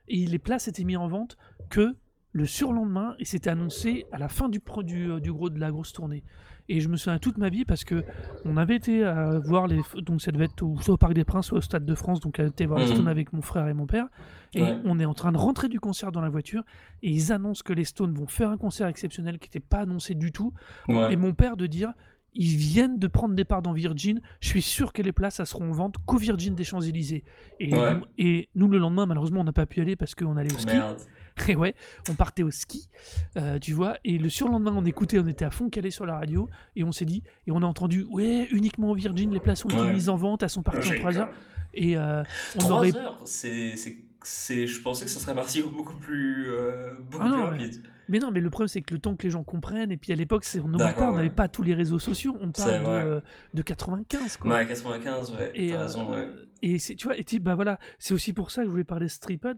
[0.07, 1.37] Et les places étaient mises en vente
[1.69, 1.95] que
[2.33, 4.61] le surlendemain et c'était annoncé à la fin du,
[5.09, 6.23] euh, du gros de la grosse tournée.
[6.69, 8.03] Et je me souviens toute ma vie parce que
[8.45, 11.23] on avait été à voir les donc ça devait être au- soit au Parc des
[11.25, 12.93] Princes soit au Stade de France donc on été voir les Mhm.
[12.93, 14.07] Stones avec mon frère et mon père
[14.53, 14.77] et Ouais.
[14.85, 16.63] on est en train de rentrer du concert dans la voiture
[17.03, 20.13] et ils annoncent que les Stones vont faire un concert exceptionnel qui n'était pas annoncé
[20.15, 20.53] du tout
[20.87, 21.11] Ouais.
[21.13, 21.93] et mon père de dire
[22.33, 25.45] ils viennent de prendre des parts dans Virgin, je suis sûr que les places elles
[25.47, 27.25] seront en vente qu'au Virgin des Champs-Élysées.
[27.59, 27.95] Et, Ouais.
[27.95, 30.57] nous, et nous le lendemain malheureusement on n'a pas pu aller parce qu'on allait au
[30.57, 30.67] ski.
[30.75, 30.97] Merde.
[31.49, 31.75] Et ouais,
[32.09, 32.89] on partait au ski,
[33.37, 33.97] euh, tu vois.
[34.03, 36.91] Et le surlendemain, on écoutait, on était à fond calé sur la radio, et on
[36.91, 39.93] s'est dit, et on a entendu, ouais, uniquement Virgin, les places ont été Ouais.
[39.93, 40.99] mises en vente, elles sont parties en Logique.
[41.01, 41.29] 3 heures.
[41.73, 42.23] Et euh,
[42.55, 42.95] on 3 aurait.
[42.95, 47.45] heures, c'est, je pensais que ça serait parti beaucoup plus, euh, beaucoup Ah plus non,
[47.45, 47.83] rapide.
[48.09, 50.11] mais non, mais le problème c'est que le temps que les gens comprennent, et puis
[50.11, 51.29] à l'époque, on pas, n'avait ouais.
[51.29, 53.21] pas tous les réseaux sociaux, on parle de, euh,
[53.53, 54.51] de 95, quoi.
[54.55, 56.17] Ouais, 95, ouais, Et, t'as raison, ouais.
[56.17, 59.07] euh, et tu vois, et bah voilà, c'est aussi pour ça que je voulais parler
[59.07, 59.11] de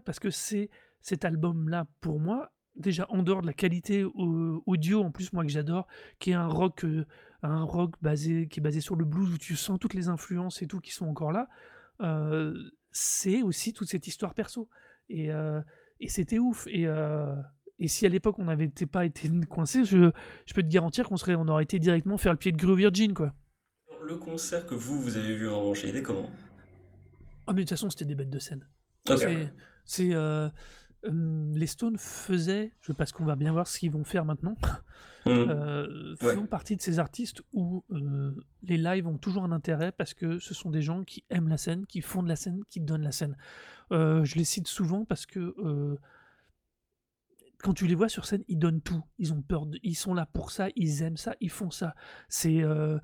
[0.04, 0.70] parce que c'est
[1.04, 5.44] cet album-là, pour moi, déjà en dehors de la qualité au- audio, en plus, moi
[5.44, 5.86] que j'adore,
[6.18, 7.04] qui est un rock, euh,
[7.42, 10.62] un rock basé, qui est basé sur le blues, où tu sens toutes les influences
[10.62, 11.46] et tout qui sont encore là,
[12.00, 12.54] euh,
[12.90, 14.70] c'est aussi toute cette histoire perso.
[15.10, 15.60] Et, euh,
[16.00, 16.66] et c'était ouf.
[16.68, 17.36] Et, euh,
[17.78, 20.10] et si à l'époque on n'avait pas été coincé, je,
[20.46, 22.76] je peux te garantir qu'on serait, on aurait été directement faire le pied de Grue
[22.76, 23.34] Virgin, quoi.
[24.02, 26.30] Le concert que vous, vous avez vu en revanche, il était comment?
[27.46, 28.66] Ah, mais de toute façon, c'était des bêtes de scène.
[29.10, 29.18] Ok.
[29.18, 29.52] C'est,
[29.84, 30.14] c'est,
[31.04, 34.24] euh, hum, les Stones faisaient, je parce qu'on va bien voir ce qu'ils vont faire
[34.24, 34.56] maintenant,
[35.26, 35.30] Hmm.
[35.30, 36.34] euh, Ouais.
[36.34, 40.38] font partie de ces artistes où euh, les lives ont toujours un intérêt parce que
[40.38, 43.04] ce sont des gens qui aiment la scène, qui font de la scène, qui donnent
[43.04, 43.34] la scène.
[43.90, 45.54] Euh, je les cite souvent parce que
[47.62, 49.02] quand tu les vois sur scène, ils donnent tout.
[49.18, 51.94] Ils ont peur, de- ils sont là pour ça, ils aiment ça, ils font ça.
[52.28, 53.00] C'est le,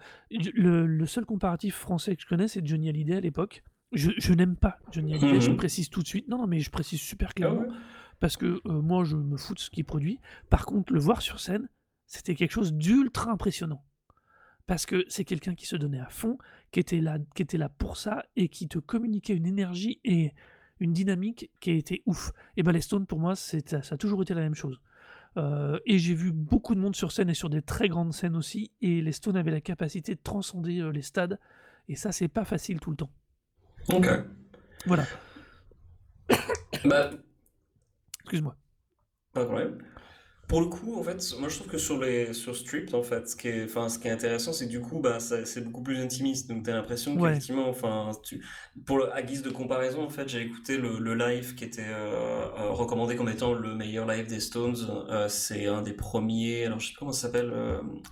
[0.86, 3.62] le seul comparatif français que je connais, c'est Johnny Hallyday à l'époque.
[3.92, 5.56] Je, je n'aime pas Johnny Hallyday, je Mhm.
[5.56, 6.28] précise tout de suite.
[6.28, 7.68] Non, non, mais je précise super Ah clairement ouais?
[8.20, 10.20] parce que euh, moi, je me fous de ce qu'il produit.
[10.48, 11.68] Par contre, le voir sur scène,
[12.06, 13.84] c'était quelque chose d'ultra impressionnant.
[14.66, 16.38] Parce que c'est quelqu'un qui se donnait à fond,
[16.70, 20.32] qui était, là, qui était là pour ça et qui te communiquait une énergie et
[20.78, 22.30] une dynamique qui était ouf.
[22.56, 23.58] Et ben les Stones, pour moi, ça
[23.90, 24.80] a toujours été la même chose.
[25.36, 28.36] Euh, et j'ai vu beaucoup de monde sur scène et sur des très grandes scènes
[28.36, 28.70] aussi.
[28.80, 31.40] Et les Stones avaient la capacité de transcender euh, les stades.
[31.88, 33.10] Et ça, c'est pas facile tout le temps.
[33.92, 34.06] Ok.
[34.86, 35.10] Voilà.
[36.84, 37.10] Bah,
[38.24, 38.56] Excuse-moi.
[39.32, 39.78] Pas de problème.
[40.48, 43.28] Pour le coup, en fait, moi je trouve que sur les sur Stripped, en fait,
[43.28, 45.82] ce qui est, enfin, ce qui est intéressant, c'est que du coup, bah, c'est beaucoup
[45.82, 46.48] plus intimiste.
[46.48, 47.20] Donc, t'as l'impression Ouais.
[47.28, 48.44] qu'effectivement, enfin, tu,
[48.86, 51.82] pour le, à guise de comparaison, en fait, j'ai écouté le, le live qui était
[51.88, 54.76] euh, euh, recommandé comme étant le meilleur live des Stones.
[55.10, 56.66] Euh, c'est un des premiers.
[56.66, 57.48] Alors, je sais plus comment ça s'appelle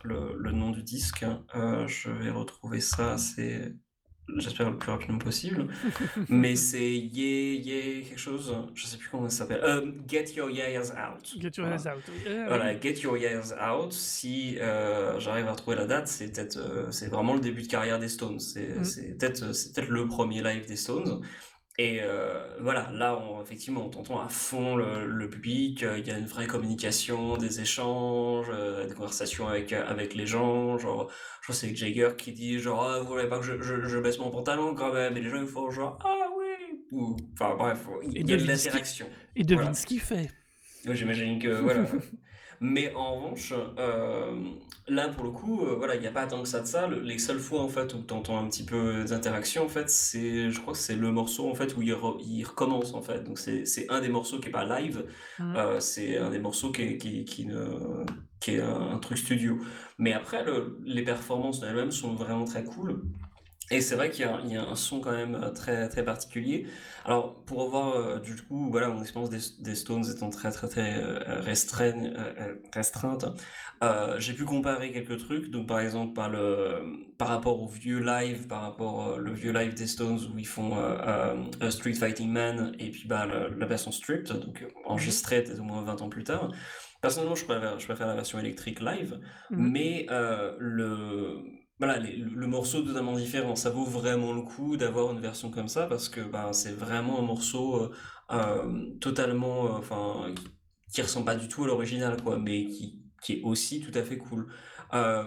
[0.05, 1.25] le, le nom du disque.
[1.57, 3.19] Euh, je vais retrouver ça.
[3.19, 3.75] C'est
[4.37, 5.67] J'espère le plus rapidement possible.
[6.29, 8.55] Mais c'est Yeah, Yeah, quelque chose.
[8.75, 9.61] Je sais plus comment ça s'appelle.
[9.65, 11.35] Euh, Get Your Years Out.
[11.41, 11.75] Get your Voilà.
[11.77, 12.03] ass out.
[12.27, 12.79] Yeah, Voilà.
[12.79, 13.93] Get Your Years Out.
[13.93, 17.69] Si euh, j'arrive à retrouver la date, c'est peut-être, euh, c'est vraiment le début de
[17.69, 18.39] carrière des Stones.
[18.39, 19.17] C'est Mm.
[19.19, 21.23] peut-être, c'est peut-être le premier live des Stones.
[21.81, 25.85] Et euh, voilà, là, on, effectivement, on t'entend à fond le, le public.
[25.85, 30.27] euh, Il y a une vraie communication, des échanges, euh, des conversations avec avec les
[30.27, 30.77] gens.
[30.77, 31.09] Genre,
[31.41, 33.85] je crois que c'est Jagger qui dit genre, ah, vous voulez pas que je, je,
[33.87, 35.17] je baisse mon pantalon quand même.
[35.17, 36.81] Et les gens ils font genre, ah oui.
[36.91, 39.07] Ou, enfin bref, il y a de l'interaction.
[39.37, 39.75] Et devine Voilà.
[39.75, 40.31] ce qu'il fait.
[40.91, 41.85] J'imagine que voilà.
[42.61, 44.33] Mais en revanche, euh,
[44.89, 46.87] là pour le coup, euh, voilà, il n'y a pas tant que ça de ça.
[46.89, 49.89] Le- les seules fois en fait où tu entends un petit peu d'interactions, en fait,
[49.89, 53.03] c'est, je crois que c'est le morceau en fait où il, re- il recommence en
[53.03, 53.23] fait.
[53.25, 55.05] Donc c'est, c'est un des morceaux qui est pas live,
[55.39, 55.55] Mhm.
[55.57, 58.05] euh, c'est un des morceaux qui est, qui, qui ne,
[58.41, 59.59] qui est un, un truc studio.
[59.99, 63.03] Mais après, le- les performances en elles-mêmes sont vraiment très cool.
[63.71, 65.89] Et c'est vrai qu'il y a, il y a un son quand même euh, très,
[65.91, 66.67] très particulier.
[67.05, 70.69] Alors, pour avoir, euh, du coup, voilà, mon expérience des, des Stones étant très, très,
[70.69, 73.27] très euh, restreinte, euh, euh, restreinte
[73.83, 75.51] euh, j'ai pu comparer quelques trucs.
[75.51, 76.81] Donc, par exemple, par, le,
[77.19, 80.73] par rapport au vieux live, par rapport le vieux live des Stones où ils font
[81.71, 85.83] Street Fighting Man et puis bah, le- la version stripped, donc euh, enregistrée au moins
[85.83, 86.51] 20 ans plus tard.
[87.01, 89.63] Personnellement, je préfère, je préfère la version électrique live, Mhm.
[89.63, 91.43] mais euh, le,
[91.79, 93.55] voilà, les- le, morceau totalement différent.
[93.57, 97.19] Ça vaut vraiment le coup d'avoir une version comme ça parce que ben, c'est vraiment
[97.21, 97.91] un morceau
[98.31, 100.49] euh, totalement, euh, enfin, qui,
[100.93, 104.03] qui ressemble pas du tout à l'original, quoi, mais qui, qui est aussi tout à
[104.03, 104.49] fait cool.
[104.95, 105.25] Euh,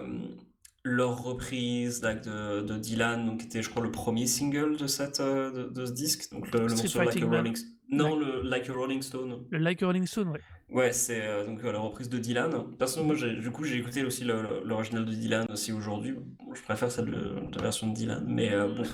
[0.84, 4.86] leur reprise like, de, de Dylan, donc, qui était, je crois, le premier single de,
[4.86, 7.26] cette, euh, de, de ce disque, donc le, morceau Like a.
[7.26, 7.56] Rolling
[7.90, 9.46] Non, le Like a Rolling Stone.
[9.50, 10.40] Le Like a Rolling Stone, ouais.
[10.70, 12.50] Ouais, c'est euh, donc euh, la reprise de Dylan.
[12.78, 16.14] Personnellement, moi, du coup, j'ai écouté aussi l'original de Dylan aussi aujourd'hui.
[16.54, 18.84] Je préfère celle de, de la version de Dylan, mais euh, bon.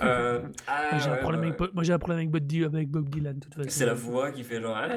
[0.00, 2.30] Euh, ah, Moi, j'ai un ouais, problème ouais, avec, Bob- moi, j'ai un problème avec
[2.30, 3.68] Bob, Dy- avec Bob Dylan, de toute façon.
[3.70, 4.76] C'est la voix qui fait genre.
[4.76, 4.94] Ah, qui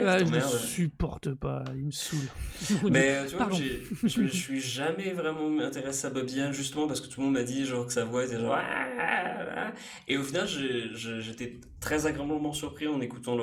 [0.00, 0.48] je t'emmerde.
[0.50, 2.28] supporte pas, il me saoule.
[2.90, 3.48] Mais euh, tu vois,
[4.04, 7.34] je me suis jamais vraiment intéressé à Bob Dylan justement parce que tout le monde
[7.34, 8.58] m'a dit genre que sa voix était genre.
[10.08, 13.36] Et au final, j'étais très agréablement surpris en écoutant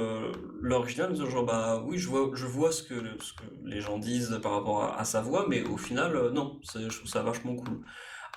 [0.61, 4.39] l'original, genre bah oui, je vois, je vois ce que, ce que les gens disent
[4.41, 7.55] par rapport à, à sa voix, mais au final, euh, non, je trouve ça vachement
[7.55, 7.79] cool.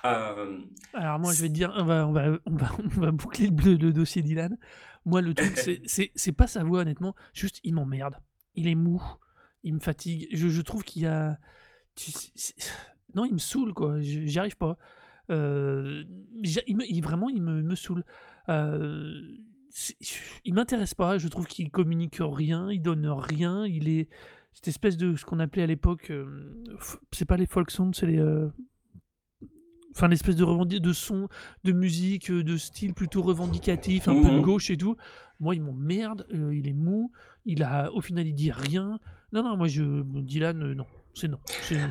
[0.05, 0.59] Euh,
[0.93, 3.47] Alors moi, je vais te dire, on va, on va, on va, on va boucler
[3.49, 4.57] le, le dossier Dylan.
[5.05, 7.15] Moi, le truc, c'est- c'est c'est pas sa voix, honnêtement.
[7.33, 8.15] Juste, il m'emmerde.
[8.55, 9.01] Il est mou.
[9.63, 10.27] Il me fatigue.
[10.31, 11.37] Je, je trouve qu'il y a...
[11.95, 12.55] tu- c'est-
[13.15, 13.99] Non, il me saoule, quoi.
[14.01, 14.77] Je- J'y arrive pas.
[15.31, 16.03] Euh,
[16.43, 18.03] j'a- il me- il- vraiment, il me, me saoule.
[18.49, 19.11] Euh,
[19.71, 19.97] c'est-
[20.45, 21.17] il m'intéresse pas.
[21.17, 23.65] Je trouve qu'il communique rien, il donne rien.
[23.65, 24.07] Il est
[24.53, 27.91] cette espèce de ce qu'on appelait à l'époque, euh, f- c'est pas les folk songs,
[27.93, 28.47] c'est les, euh,
[29.95, 30.45] enfin l'espèce de
[30.79, 31.27] de son,
[31.63, 34.41] de musique, euh, de style plutôt revendicatif, un peu de Mhm.
[34.41, 34.95] gauche et tout.
[35.39, 36.25] Moi, il m'emmerde.
[36.33, 37.11] euh, il est mou.
[37.45, 38.99] Il a, au final, il dit rien.
[39.33, 41.39] Non, non, moi, je Dylan, euh, non, c'est non.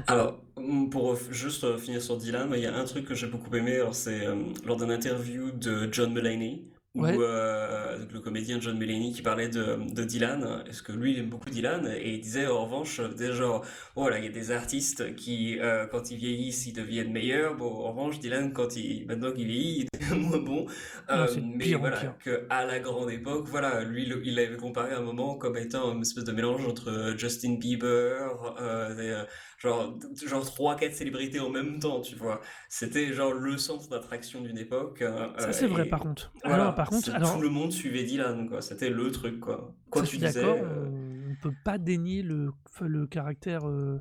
[0.07, 3.27] Alors, mm, pour juste euh, finir sur Dylan, il y a un truc que j'ai
[3.27, 6.63] beaucoup aimé, alors c'est euh, lors d'une interview de John Mulaney,
[6.95, 7.17] où Ouais.
[7.19, 11.19] euh, donc le comédien John Mulaney qui parlait de, de Dylan, est-ce que lui il
[11.19, 13.65] aime beaucoup Dylan, et il disait en revanche, euh, des genre,
[13.97, 17.57] oh là, il y a des artistes qui, euh, quand ils vieillissent, ils deviennent meilleurs,
[17.57, 20.67] bon, en revanche, Dylan, quand il, maintenant qu'il vieillit, il devient moins bon,
[21.11, 22.15] Euh, c'est de mais pire voilà, pire.
[22.25, 25.57] que à la grande époque, voilà, lui, le- il l'avait comparé à un moment comme
[25.57, 29.25] étant une espèce de mélange entre euh, Justin Bieber, euh, des, euh,
[29.65, 32.41] genre, genre 3-4 célébrités en même temps, tu vois.
[32.69, 35.03] C'était genre le centre d'attraction d'une époque.
[35.03, 36.33] euh, Ça, c'est vrai, par contre.
[36.45, 38.61] Voilà, Alors, par contre, alors, tout le monde suivait Dylan, quoi.
[38.63, 39.75] C'était le truc, quoi.
[39.91, 40.45] Quoi ça, tu disais.
[40.45, 40.87] euh,
[41.27, 43.99] On ne peut pas dénier le, le caractère euh,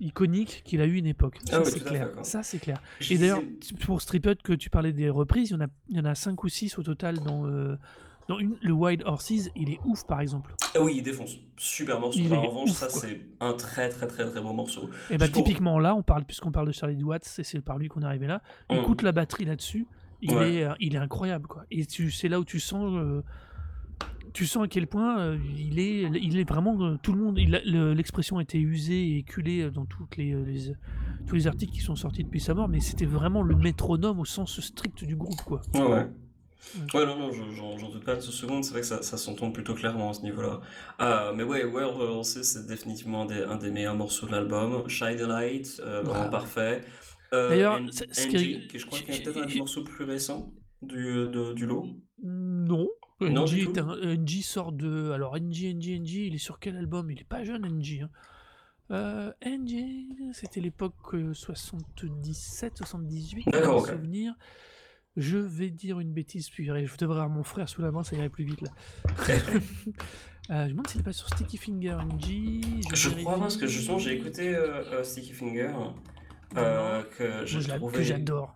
[0.00, 1.38] iconique qu'il a eu une époque.
[1.50, 2.10] Ah Ça, c'est clair.
[2.16, 2.24] fait.
[2.24, 2.82] Ça, c'est clair.
[3.10, 3.42] Et d'ailleurs,
[3.80, 6.14] pour Striped, que tu parlais des reprises, il y en a, il y en a
[6.14, 7.46] 5 ou 6 au total dans,
[8.28, 9.50] une, le Wild Horses.
[9.54, 10.54] Il est ouf, par exemple.
[10.74, 11.36] Ah oui, il défonce.
[11.56, 12.18] Super morceau.
[12.20, 14.88] Il en revanche, ouf, ça, c'est un très, très, très, très bon morceau.
[15.10, 17.88] Et bah, typiquement là, on parle, puisqu'on parle de Charlie Watts, et c'est par lui
[17.88, 18.42] qu'on est arrivé là.
[18.70, 19.86] Écoute la batterie là-dessus.
[20.22, 20.54] Il, Ouais.
[20.54, 21.64] est, euh, il est incroyable, quoi.
[21.70, 22.92] Et tu, c'est là où tu sens.
[22.94, 23.22] euh,
[24.32, 27.38] tu sens à quel point euh, il, est, il est vraiment euh, tout le monde.
[27.38, 30.72] le- L'expression a été usée et éculée euh, dans toutes les, les-
[31.26, 34.24] tous les articles qui sont sortis depuis sa mort, mais c'était vraiment le métronome au
[34.24, 35.60] sens strict du groupe, quoi.
[35.74, 36.06] Ouais, ouais.
[36.94, 39.16] Ouais, non, non, je- j'en doute pas de ce seconde, c'est vrai que ça, ça
[39.16, 40.60] s'entend plutôt clairement à ce niveau-là.
[41.00, 44.88] Euh, mais ouais, World Horses, c'est définitivement un des, un des meilleurs morceaux de l'album.
[44.88, 46.84] Shine the Light, euh, vraiment parfait.
[47.32, 50.52] Euh, D'ailleurs, ce qui je crois qu'il y a peut-être un des morceaux plus récents
[50.82, 51.86] du, de- du lot.
[52.22, 52.88] Non.
[53.20, 53.80] Non, NG, du est tout.
[53.80, 55.10] un- NG sort de.
[55.12, 57.10] Alors, NG, NG, NG, il est sur quel album?
[57.10, 58.02] Il est pas jeune, NG.
[58.02, 58.10] hein.
[58.90, 62.82] Euh, NG, c'était l'époque euh, 77,
[65.16, 65.22] 78, D'accord, dans mes ok.
[65.22, 65.22] souvenirs.
[65.22, 68.16] Je vais dire une bêtise, puis je devrais avoir mon frère sous la main, ça
[68.16, 68.70] irait plus vite là.
[70.50, 72.60] Euh, je me demande s'il est pas sur Sticky Finger NG.
[72.94, 73.40] Je crois, vérifie.
[73.40, 75.70] parce que justement, j'ai écouté euh, euh, Sticky Finger,
[76.58, 78.52] euh, que je j'adore.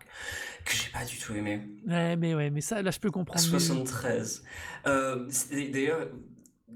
[0.65, 1.61] que j'ai pas du tout aimé.
[1.87, 3.41] Ouais, mais ouais, mais ça, là, je peux comprendre.
[3.41, 3.57] mieux.
[3.57, 4.43] 73.
[4.85, 6.09] Euh, c'est- d'ailleurs,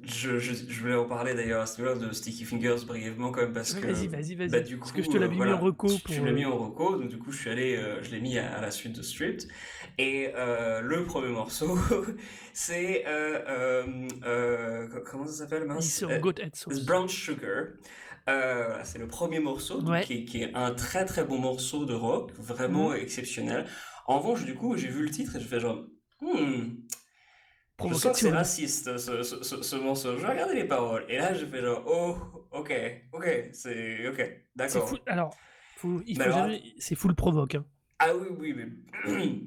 [0.05, 3.41] je, je, je voulais en parler d'ailleurs à ce niveau-là de Sticky Fingers brièvement quand
[3.41, 3.85] même parce que.
[3.85, 4.49] Vas-y, vas-y, vas-y.
[4.49, 6.15] bah, du Parce que je te l'avais euh, mis voilà, en reco pour.
[6.15, 8.19] Me l'as mis euh, en reco, donc du coup je suis allé, euh, je l'ai
[8.19, 9.47] mis à, à la suite de Stripped.
[9.97, 11.77] Et euh, le premier morceau,
[12.53, 13.03] c'est
[14.91, 16.03] co- comment ça s'appelle mince.
[16.85, 17.65] Brown Sugar.
[18.83, 20.03] C'est le premier morceau, donc, Ouais.
[20.03, 22.95] qui, est, qui est un très très bon morceau de rock, vraiment Mhm.
[22.97, 23.65] exceptionnel.
[24.07, 25.85] En revanche, du coup, j'ai vu le titre et j'ai fait genre,
[26.21, 26.75] hmm,
[27.79, 28.29] je sens que Provocation.
[28.29, 30.15] c'est raciste ce, ce, ce, ce morceau.
[30.17, 31.05] Je vais regarder les paroles.
[31.09, 32.17] Et là, j'ai fait genre, oh,
[32.51, 32.71] ok,
[33.11, 34.87] ok, c'est ok, C'est d'accord.
[34.89, 34.97] fou.
[35.07, 35.35] Alors,
[35.77, 36.61] faut- il faut alors, jamais.
[36.77, 37.55] C'est full provoque.
[37.55, 37.65] hein.
[37.99, 38.67] Ah oui, oui, mais.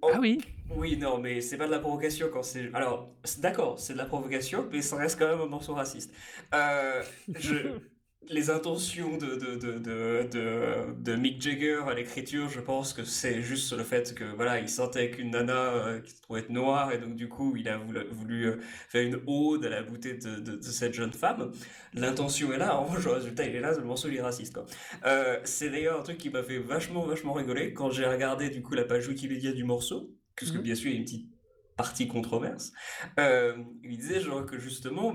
[0.00, 0.38] Oh, Ah oui
[0.70, 2.70] Oui, non, mais c'est pas de la provocation quand c'est.
[2.72, 6.12] Alors, d'accord, c'est de la provocation, mais ça reste quand même un morceau raciste.
[6.54, 7.02] Euh,
[7.36, 7.54] je...
[8.30, 13.02] Les intentions de, de, de, de, de, de Mick Jagger à l'écriture, je pense que
[13.02, 16.50] c'est juste le fait que voilà, il sentait qu'une nana euh, qui se trouvait être
[16.50, 18.56] noire et donc du coup il a voulu, voulu, euh,
[18.88, 21.52] faire une ode à la beauté de, cette jeune femme.
[21.94, 24.52] L'intention est là, en revanche le résultat il est là, le morceau il est raciste
[24.52, 24.66] quoi.
[25.06, 28.60] Euh, c'est d'ailleurs un truc qui m'a fait vachement vachement rigoler quand j'ai regardé du
[28.62, 30.64] coup la page Wikipédia du morceau, parce que Mhm.
[30.64, 31.30] bien sûr il y a une petite
[31.76, 32.72] partie controverse.
[33.18, 35.14] Euh, il disait genre que justement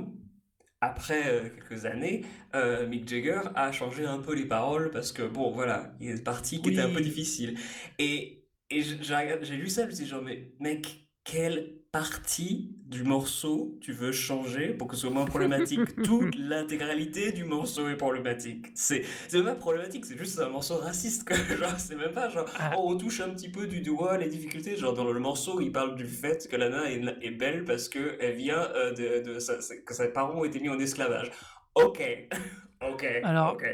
[0.83, 5.23] après euh, quelques années, euh, Mick Jagger a changé un peu les paroles parce que
[5.23, 7.57] bon voilà, il y a une partie qui était un peu difficile.
[7.99, 13.03] Et, et j'ai lu ça, je me suis dit genre mais mec, quelle partie du
[13.03, 17.95] morceau tu veux changer pour que ce soit moins problématique Toute l'intégralité du morceau est
[17.95, 18.65] problématique.
[18.73, 21.23] C'est même pas problématique, c'est juste un morceau raciste.
[21.59, 22.71] Genre c'est même pas genre Ah.
[22.77, 24.75] oh, on touche un petit peu du doigt les difficultés.
[24.75, 28.17] Genre dans le morceau, il parle du fait que Lana est, est belle parce que
[28.19, 31.29] elle vient euh, de, de sa- sa- que ses parents ont été mis en esclavage.
[31.75, 32.01] Ok,
[32.81, 33.65] ok, Alors, ok.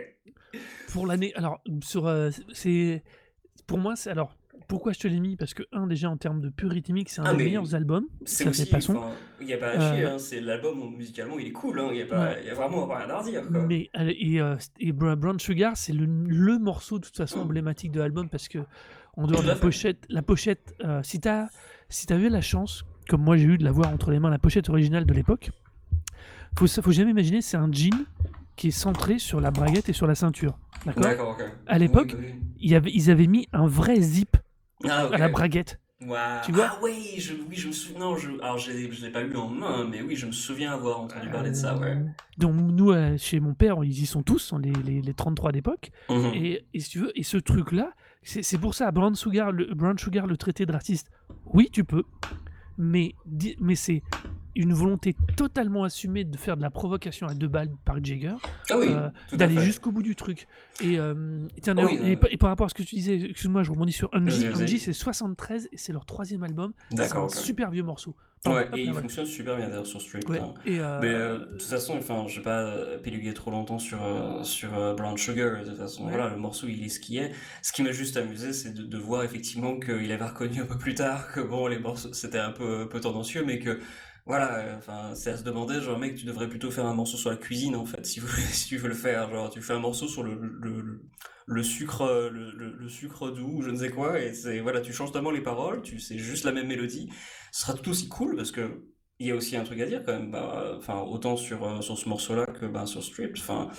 [0.92, 1.32] Pour l'année.
[1.36, 2.06] Alors, sur.
[2.06, 3.02] euh, c'est.
[3.66, 4.10] Pour moi, c'est.
[4.10, 4.36] Alors,
[4.70, 5.36] pourquoi je te l'ai mis?
[5.36, 8.06] Parce que, un, déjà en termes de pur rythmique, c'est un Ah, des meilleurs albums.
[8.24, 9.02] C'est aussi, pas son.
[9.42, 11.90] il n'y a pas à chier, Euh, hein, c'est l'album musicalement, il est cool, hein,
[11.92, 12.38] il y a pas, Ouais.
[12.44, 13.52] il y a vraiment rien à redire quoi.
[13.68, 18.00] Mais et, euh, et Brown Sugar, c'est le, le morceau de toute façon emblématique de
[18.00, 18.60] l'album parce que
[19.18, 21.48] en dehors de la pochette, la pochette, euh, si t'as
[21.90, 24.38] si t'avais la chance, comme moi j'ai eu de la voir entre les mains, la
[24.40, 25.50] pochette originale de l'époque,
[26.58, 28.06] faut faut jamais imaginer c'est un jean
[28.56, 31.04] qui est centré sur la braguette et sur la ceinture, d'accord?
[31.04, 31.46] D'accord, ok.
[31.66, 32.26] À l'époque, Oui,
[32.62, 32.84] oui.
[32.94, 34.36] Ils avaient mis un vrai zip
[34.88, 35.80] Ah, la braguette.
[36.02, 36.06] Tu
[36.54, 38.00] vois Ah oui, je, oui, je me souviens.
[38.00, 40.72] Non, je, alors je je l'ai pas eu en main, mais oui, je me souviens
[40.72, 41.88] avoir entendu parler de ça, ouais.
[41.90, 42.04] Euh,
[42.38, 45.52] Donc nous, euh, chez mon père, ils y sont tous, hein, les, les, les 33
[45.52, 45.92] d'époque.
[46.10, 46.32] Mhm.
[46.34, 47.92] Et, et si tu veux, et ce truc-là,
[48.24, 51.12] c'est c'est pour ça, Brown Sugar, le, Brown Sugar, le traité de raciste,
[51.46, 52.04] oui, tu peux,
[52.78, 53.14] mais,
[53.60, 54.02] mais c'est
[54.60, 58.36] une volonté totalement assumée de faire de la provocation à deux balles par Jagger,
[58.70, 60.48] Ah oui, euh, d'aller jusqu'au bout du truc.
[60.82, 63.72] Et, euh, et Ah oui, et, par rapport à ce que tu disais, excuse-moi, je
[63.72, 64.54] rebondis sur vas-y.
[64.54, 66.74] Angie, c'est 73 et c'est leur troisième album.
[66.94, 68.16] C'est un super vieux morceau.
[68.46, 69.02] Ouais, et il ouais.
[69.02, 70.00] fonctionne super bien d'ailleurs sur.
[70.30, 70.54] Ouais, hein.
[70.68, 74.02] euh, Mais euh, de toute façon, enfin, je vais pas euh, péluguer trop longtemps sur,
[74.02, 75.62] euh, sur euh, Brown Sugar.
[75.62, 77.34] De toute façon, voilà, le morceau, il est ce qu'il est.
[77.62, 80.78] Ce qui m'a juste amusé, c'est de, de voir effectivement qu'il avait reconnu un peu
[80.78, 83.82] plus tard que bon, les morceaux, c'était un peu, un peu tendancieux, mais que
[84.30, 87.18] voilà, euh, enfin, c'est à se demander, genre, mec, tu devrais plutôt faire un morceau
[87.18, 88.22] sur la cuisine, en fait, si,
[88.68, 89.28] tu veux le faire.
[89.32, 93.90] Genre, tu fais un morceau sur le, sucre, le, sucre doux, ou je ne sais
[93.90, 97.10] quoi, et c'est, voilà, tu changes tellement les paroles, tu c'est juste la même mélodie.
[97.52, 98.84] Ce sera tout aussi cool, parce que
[99.18, 101.82] il y a aussi un truc à dire quand même, bah, enfin, autant sur, euh,
[101.82, 103.70] sur ce morceau-là que bah, sur Stripped, enfin,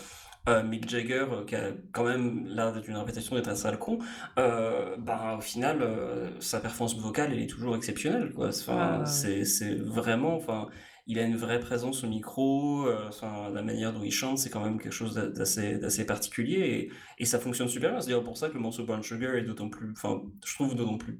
[0.51, 3.79] euh, Mick Jagger, euh, qui a quand même l'air d'être une réputation d'être un sale
[3.79, 3.99] con,
[4.99, 8.49] bah, au final, euh, sa performance vocale, elle est toujours exceptionnelle, quoi.
[8.49, 9.07] Enfin, Ah.
[9.07, 10.69] c'est, c'est vraiment, enfin,
[11.07, 14.51] il a une vraie présence au micro, euh, enfin, la manière dont il chante, c'est
[14.51, 16.93] quand même quelque chose d'a- d'assez, d'assez particulier, et,
[17.23, 18.01] et ça fonctionne super bien.
[18.01, 20.75] C'est d'ailleurs pour ça que le morceau Brown Sugar est d'autant plus, enfin, je trouve
[20.77, 21.19] d'autant plus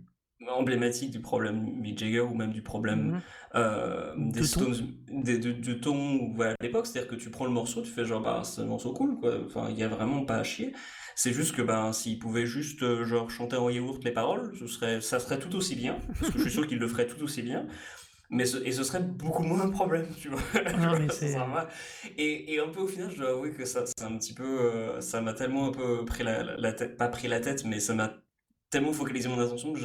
[0.49, 3.21] emblématique du problème Mick Jagger ou même du problème Mhm.
[3.57, 4.73] euh, des De ton.
[4.73, 7.83] Stones, des, de, de ton ou voilà, à l'époque, c'est-à-dire que tu prends le morceau,
[7.83, 10.37] tu fais genre bah c'est un morceau cool quoi, enfin il y a vraiment pas
[10.37, 10.73] à chier.
[11.17, 14.67] C'est juste que ben s'il pouvait juste euh, genre chanter en yaourt les paroles, ce
[14.67, 17.23] serait ça serait tout aussi bien, parce que je suis sûr qu'il le ferait tout
[17.23, 17.67] aussi bien.
[18.31, 20.41] Mais ce, et ce serait beaucoup moins un problème, tu vois.
[20.99, 21.69] Mais Ça mal.
[22.17, 24.45] et, et un peu au final, je dois avouer que ça, c'est un petit peu,
[24.45, 27.95] euh, ça m'a tellement un peu pris la tête, pas pris la tête, mais ça
[27.95, 28.15] m'a
[28.71, 29.81] tellement focalisé mon attention que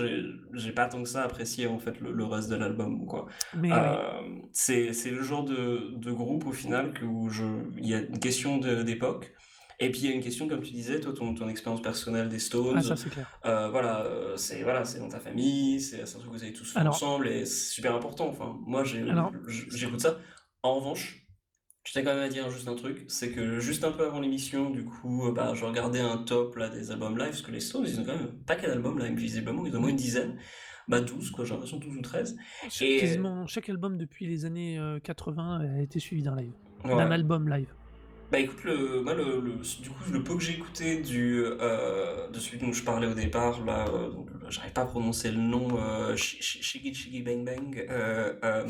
[0.54, 3.26] j'ai, pas tant que ça apprécié en fait le, le reste de l'album, quoi.
[3.56, 3.72] Mais.
[3.72, 3.96] Euh,
[4.54, 7.44] c'est, c'est le genre de, de groupe au final que, où je,
[7.78, 9.34] il y a une question d'époque.
[9.82, 12.30] Et puis il y a une question, comme tu disais, toi, ton, ton expérience personnelle
[12.30, 12.76] des Stones.
[12.78, 13.28] Ah, ça c'est clair.
[13.46, 16.54] Euh, voilà, euh, c'est voilà, c'est dans ta famille, c'est un truc que vous avez
[16.54, 18.28] tous fait Alors- ensemble et c'est super important.
[18.30, 20.18] Enfin, moi, Alors- j'écoute ça.
[20.64, 21.25] En revanche,
[21.86, 24.20] je tiens quand même à dire juste un truc, c'est que juste un peu avant
[24.20, 27.52] l'émission, du coup, euh, bah, je regardais un top là des albums live, parce que
[27.52, 29.90] les Stones, ils ont quand même un paquet d'albums live, visiblement, ils ont au moins
[29.92, 30.36] une dizaine,
[30.88, 32.36] bah 12 quoi, j'ai l'impression 12 ou 13.
[32.70, 36.54] Ch- Et- Quasiment chaque album depuis les années euh, 80 a été suivi d'un live,
[36.84, 36.96] Ouais.
[36.96, 37.72] d'un album live.
[38.32, 42.28] Bah écoute, le, moi, le, le- du coup, le peu que j'ai écouté du, euh,
[42.32, 45.40] de celui dont je parlais au départ, là, euh, donc, j'arrive pas à prononcer le
[45.40, 48.68] nom, euh, Shi- Shi- Shiggy Shiggy Bang Bang, euh, euh,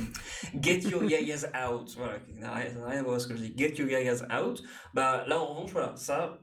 [0.61, 3.76] Get Your Yayas Out, voilà, rien, rien à voir avec ce que je dis, Get
[3.78, 4.63] Your Yayas Out,
[4.93, 6.39] bah là en revanche, voilà, ça,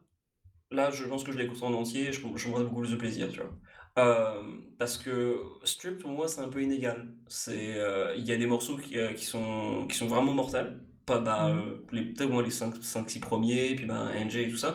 [0.71, 3.29] là je pense que je l'écouterai en entier, je, je prendrai beaucoup plus de plaisir,
[3.31, 3.51] tu vois.
[3.99, 4.43] Euh,
[4.79, 7.15] parce que Strip pour moi c'est un peu inégal.
[7.49, 10.81] Euh, il y a des morceaux qui, euh, qui sont qui sont vraiment mortels.
[11.05, 14.49] Pas bah euh, les peut-être moins les 5 5 6 premiers puis bah NJ et
[14.51, 14.75] tout ça.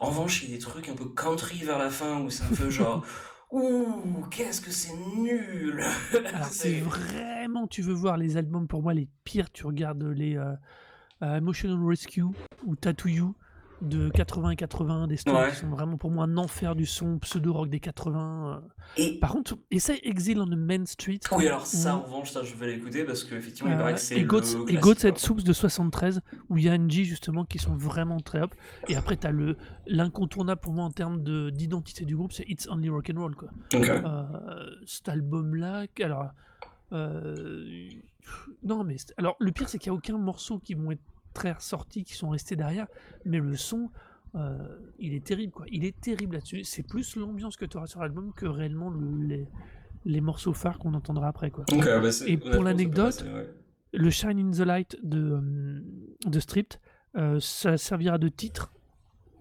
[0.00, 2.44] En revanche, il y a des trucs un peu country vers la fin où c'est
[2.44, 3.04] un peu genre
[3.52, 5.84] ouh, qu'est-ce que c'est nul.
[6.50, 10.54] Si vraiment tu veux voir les albums pour moi les pires, tu regardes les euh,
[11.22, 12.24] euh, Emotional Rescue
[12.64, 13.34] ou Tattoo You
[13.82, 15.50] de 80 et 81 des Stones Ouais.
[15.50, 18.62] qui sont vraiment pour moi un enfer du son pseudo-rock des 80.
[18.64, 18.68] euh.
[19.02, 21.18] Et Par contre, essaye Exile on the Main Street.
[21.36, 23.78] oui, alors ça où- en revanche, ça je vais l'écouter parce que effectivement, il Euh,
[23.78, 27.04] paraît que c'est et Goats, et Goats Soups de 73 où il y a Angie
[27.04, 28.54] justement qui sont vraiment très hop
[28.88, 29.56] et après tu as le
[29.86, 33.34] l'incontournable pour moi en termes de d'identité du groupe c'est It's Only Rock and Roll
[33.36, 33.48] quoi.
[33.74, 36.30] Euh, cet album là alors
[36.92, 37.88] euh,
[38.62, 41.00] non mais alors le pire c'est qu'il n'y a aucun morceau qui vont être
[41.32, 42.86] très ressortis qui sont restés derrière
[43.24, 43.90] mais le son
[44.34, 44.56] euh,
[44.98, 48.00] il est terrible quoi il est terrible là-dessus c'est plus l'ambiance que tu auras sur
[48.00, 49.46] l'album que réellement le- les,
[50.04, 51.76] les morceaux phares qu'on entendra après quoi bah,
[52.26, 53.52] Et pour l'anecdote, ouais.
[53.92, 55.80] le Shine in the Light de, euh,
[56.26, 56.80] de Stripped,
[57.16, 58.72] euh, ça servira de titre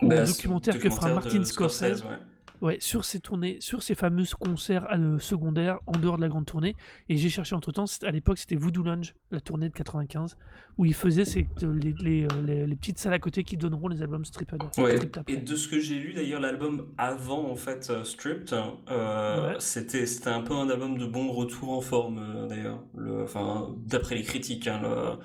[0.02, 2.18] au Bah, documentaire que fera Martin Scorsese ouais.
[2.62, 6.46] Ouais, sur ses tournées, sur ses fameux concerts euh, secondaires en dehors de la grande
[6.46, 6.76] tournée.
[7.10, 10.38] Et j'ai cherché entre temps, à l'époque c'était Voodoo Lounge, la tournée de 95,
[10.78, 13.88] où il faisait ces- les, les, euh, les- les petites salles à côté qui donneront
[13.88, 14.62] les albums Stripped.
[14.78, 18.54] Ouais, Stripped et de ce que j'ai lu d'ailleurs, l'album avant en fait euh, Stripped,
[18.90, 19.56] euh, Ouais.
[19.60, 22.84] c'était c'était un peu un album de bon retour en forme euh, d'ailleurs.
[22.96, 25.20] Le, enfin, d'après les critiques, hein, le.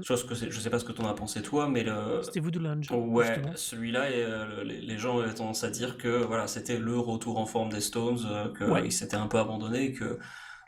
[0.00, 2.60] Je, c'est- je sais pas ce que t'en as pensé toi, mais le, C'était Voodoo
[2.60, 2.90] Lounge.
[2.90, 7.38] ouais, celui-là, euh, les, les gens avaient tendance à dire que voilà, c'était le retour
[7.38, 8.90] en forme des Stones, euh, qu'ils Ouais.
[8.90, 10.18] s'étaient un peu abandonnés, et que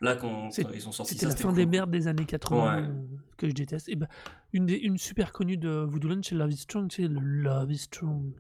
[0.00, 2.76] là quand ils ont sorti C'était la fin des merdes des années 80.
[2.76, 2.82] Ouais.
[2.88, 2.92] euh,
[3.36, 3.88] que je déteste.
[3.88, 4.06] Et ben,
[4.52, 7.78] une, des, une super connue de Voodoo Lounge, c'est Love is Strong, c'est Love is
[7.78, 8.32] Strong,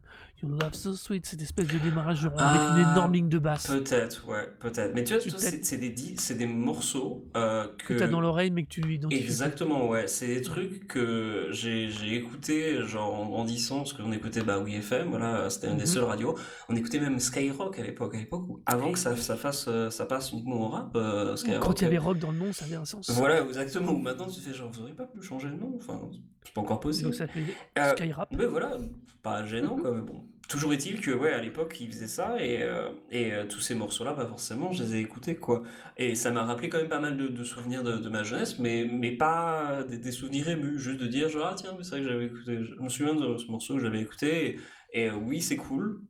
[0.48, 3.38] Your Love so sweet, cette espèce de démarrage genre, avec une Ah, énorme ligne de
[3.38, 4.94] basse Peut-être, ouais, peut-être.
[4.94, 7.94] Mais tu vois, t'as- c'est des, des morceaux euh, que que...
[7.94, 9.22] tu as dans l'oreille mais que tu identifies.
[9.22, 10.06] Exactement, ouais.
[10.08, 15.08] C'est des trucs que j'ai écouté genre en grandissant, parce qu'on écoutait bah, Oui FM,
[15.10, 15.86] voilà, c'était une des Mhm.
[15.88, 16.34] seules radios.
[16.68, 19.90] On écoutait même Skyrock à l'époque, à l'époque où, avant que ça, ça fasse, euh,
[19.90, 21.62] ça passe uniquement au rap, euh, Skyrock.
[21.62, 23.08] Quand il y avait rock dans le nom, ça avait un sens.
[23.10, 23.96] Voilà, exactement.
[23.98, 26.00] Maintenant tu fais genre, vous auriez pas pu changer le nom, enfin,
[26.44, 27.06] c'est pas encore possible.
[27.06, 27.44] Donc ça s'appelait
[27.78, 28.28] Euh, Skyrap.
[28.36, 28.76] mais voilà,
[29.22, 30.24] pas gênant quoi, mais bon.
[30.48, 33.74] Toujours est-il que, ouais, à l'époque, ils faisaient ça, et, euh, et euh, tous ces
[33.74, 35.62] morceaux-là, bah forcément, je les ai écoutés, quoi.
[35.96, 39.12] Et ça m'a rappelé quand même pas mal de, souvenirs de, ma jeunesse, mais, mais
[39.12, 42.62] pas des, souvenirs émus, juste de dire, genre, ah tiens, c'est vrai que j'avais écouté,
[42.62, 44.58] je me souviens de ce morceau que j'avais écouté,
[44.92, 46.02] et, euh, oui, c'est cool,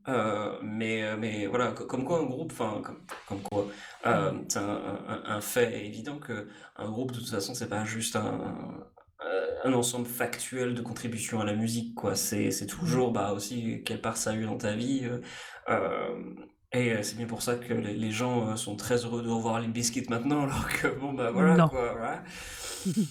[0.63, 2.83] mais, mais voilà, co- comme quoi un groupe, enfin,
[3.27, 3.69] comme, quoi,
[4.49, 8.85] c'est un, fait évident que un groupe, de toute façon, c'est pas juste un,
[9.65, 12.15] un ensemble factuel de contribution à la musique, quoi.
[12.15, 15.03] C'est, c'est toujours, bah, aussi, quelle part ça a eu dans ta vie.
[15.05, 15.19] euh,
[15.69, 16.35] euh,
[16.73, 19.29] et euh, c'est bien pour ça que les, les gens euh, sont très heureux de
[19.29, 21.69] revoir les Biscuits maintenant, alors que, bon, bah, voilà, Non.
[21.69, 22.25] quoi, voilà.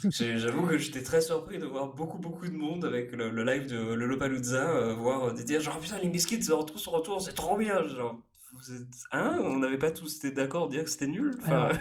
[0.10, 3.68] J'avoue que j'étais très surpris de voir beaucoup, beaucoup de monde avec le, le live
[3.68, 7.22] de Lollapalooza, euh, voir euh, des dire, genre, putain, les Biscuits, leur retour, son retour,
[7.22, 8.20] c'est trop bien, genre.
[8.54, 8.88] Vous êtes...
[9.12, 11.52] Hein On n'avait pas tous été d'accord dire que c'était nul enfin...
[11.52, 11.78] Alors,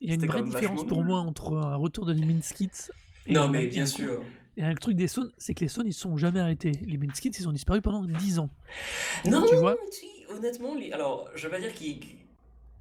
[0.00, 3.48] Il y a une vraie différence pour moi entre un retour de Skits et, Non,
[3.48, 4.22] mais bien sûr.
[4.56, 6.72] Et un truc des Sons, c'est que les Sons, ils sont jamais arrêtés.
[6.84, 8.50] Les Skits, ils ont disparu pendant 10 ans.
[9.24, 12.00] Non, Tu vois tu- honnêtement, les- alors, je veux pas dire qu'ils.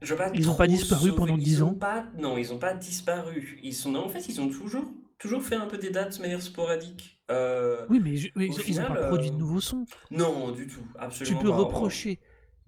[0.01, 2.05] Je veux pas Ils ont pas disparu sauver- pendant ils 10 ont ans Pas...
[2.17, 3.59] Non, ils ont pas disparu.
[3.63, 3.91] Ils sont...
[3.91, 4.85] non, en fait, ils ont toujours,
[5.17, 7.19] toujours fait un peu des dates de manière sporadique.
[7.31, 9.59] Euh, Oui, mais, je- mais Au ils, ils ont final, pas produit de euh, nouveaux
[9.61, 9.85] sons.
[10.11, 11.55] Non, du tout, Tu absolument peux pas.
[11.57, 12.19] reprocher.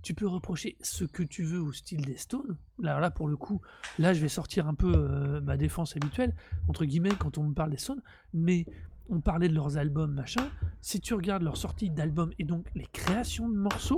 [0.01, 2.57] Tu peux reprocher ce que tu veux au style des Stones.
[2.79, 3.61] Là, là, pour le coup,
[3.97, 6.33] là, je vais sortir un peu euh, ma défense habituelle,
[6.67, 8.01] entre guillemets, quand on me parle des Stones.
[8.33, 8.65] Mais
[9.09, 10.49] on parlait de leurs albums, machin.
[10.81, 13.97] Si tu regardes leur sortie d'albums et donc les créations de morceaux,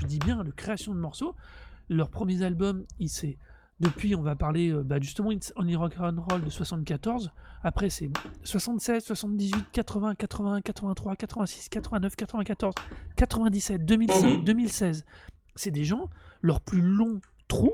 [0.00, 1.34] je dis bien les créations de morceaux,
[1.88, 3.36] leurs premiers albums, il s'est.
[3.80, 7.32] Depuis, on va parler euh, bah, justement It's Only Rock and Roll de 74.
[7.62, 8.10] Après, c'est
[8.44, 12.74] 76, 78, 80, 81, 83, 86, 89, 94,
[13.16, 14.44] 97, 2005, Mhm.
[14.44, 15.04] 2016.
[15.54, 16.08] C'est des gens,
[16.42, 17.72] leur plus long trou,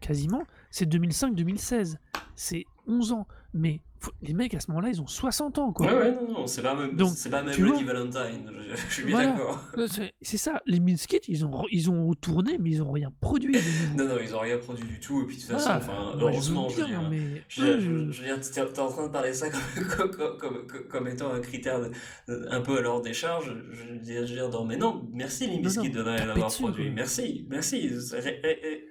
[0.00, 1.96] quasiment, c'est 2005-2016.
[2.34, 3.26] C'est 11 ans.
[3.54, 3.80] Mais
[4.22, 5.86] les mecs, à ce moment-là, ils ont 60 ans, quoi.
[5.86, 9.04] Ouais, ouais, non, non, c'est pas même, Donc, pas même vois Valentine, je, je suis
[9.04, 9.32] bien Voilà.
[9.32, 9.64] d'accord.
[10.22, 13.56] C'est ça, les Minskits, ils ont, ils ont tourné, mais ils ont rien produit.
[13.96, 15.78] Non, non, ils ont rien produit du tout, et puis de toute façon, Voilà.
[15.84, 17.02] enfin, heureusement, je veux dire.
[17.10, 17.80] mais Je veux dire,
[18.12, 18.40] je- veux dire,
[18.72, 19.48] t'es en train de parler ça
[19.96, 23.54] comme, comme, comme, comme- étant un critère de- un peu à leur décharge.
[23.72, 26.48] Je veux dire, je veux dire, non, mais non, merci les non, de rien avoir
[26.52, 26.84] produit.
[26.86, 26.94] quoi.
[26.94, 27.90] Merci, merci.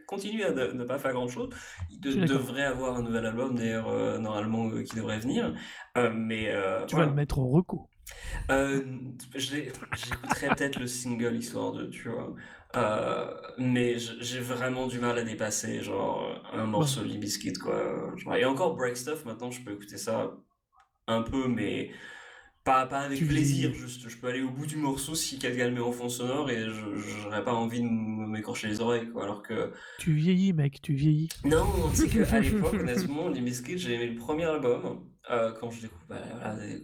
[0.07, 1.49] Continuez à ne, ne pas faire grand chose.
[1.89, 5.53] Ils de- devraient avoir un nouvel album, d'ailleurs, euh, normalement, euh, qui devrait venir.
[5.97, 7.07] Euh, mais euh, tu voilà.
[7.07, 7.89] vas le mettre au recours.
[8.49, 8.83] Euh,
[9.35, 12.33] J'écouterai peut-être le single histoire de, tu vois.
[12.75, 18.15] Euh, mais j'ai vraiment du mal à dépasser, genre, un morceau de Limp Bizkit, quoi.
[18.17, 20.31] Genre, et encore Break Stuff, maintenant, je peux écouter ça
[21.07, 21.91] un peu, mais
[22.63, 24.07] pas, pas avec Tu plaisir, juste.
[24.07, 26.61] Je peux aller au bout du morceau si quelqu'un le met en fond sonore et
[26.69, 29.23] je j'aurais pas envie de m'écorcher les oreilles, quoi.
[29.23, 31.29] Alors que, Tu vieillis, mec, tu vieillis.
[31.45, 35.71] non, tu sais qu'à l'époque, honnêtement, Limp Bizkit, j'ai aimé le premier album, euh, quand
[35.71, 36.21] je découvre, bah,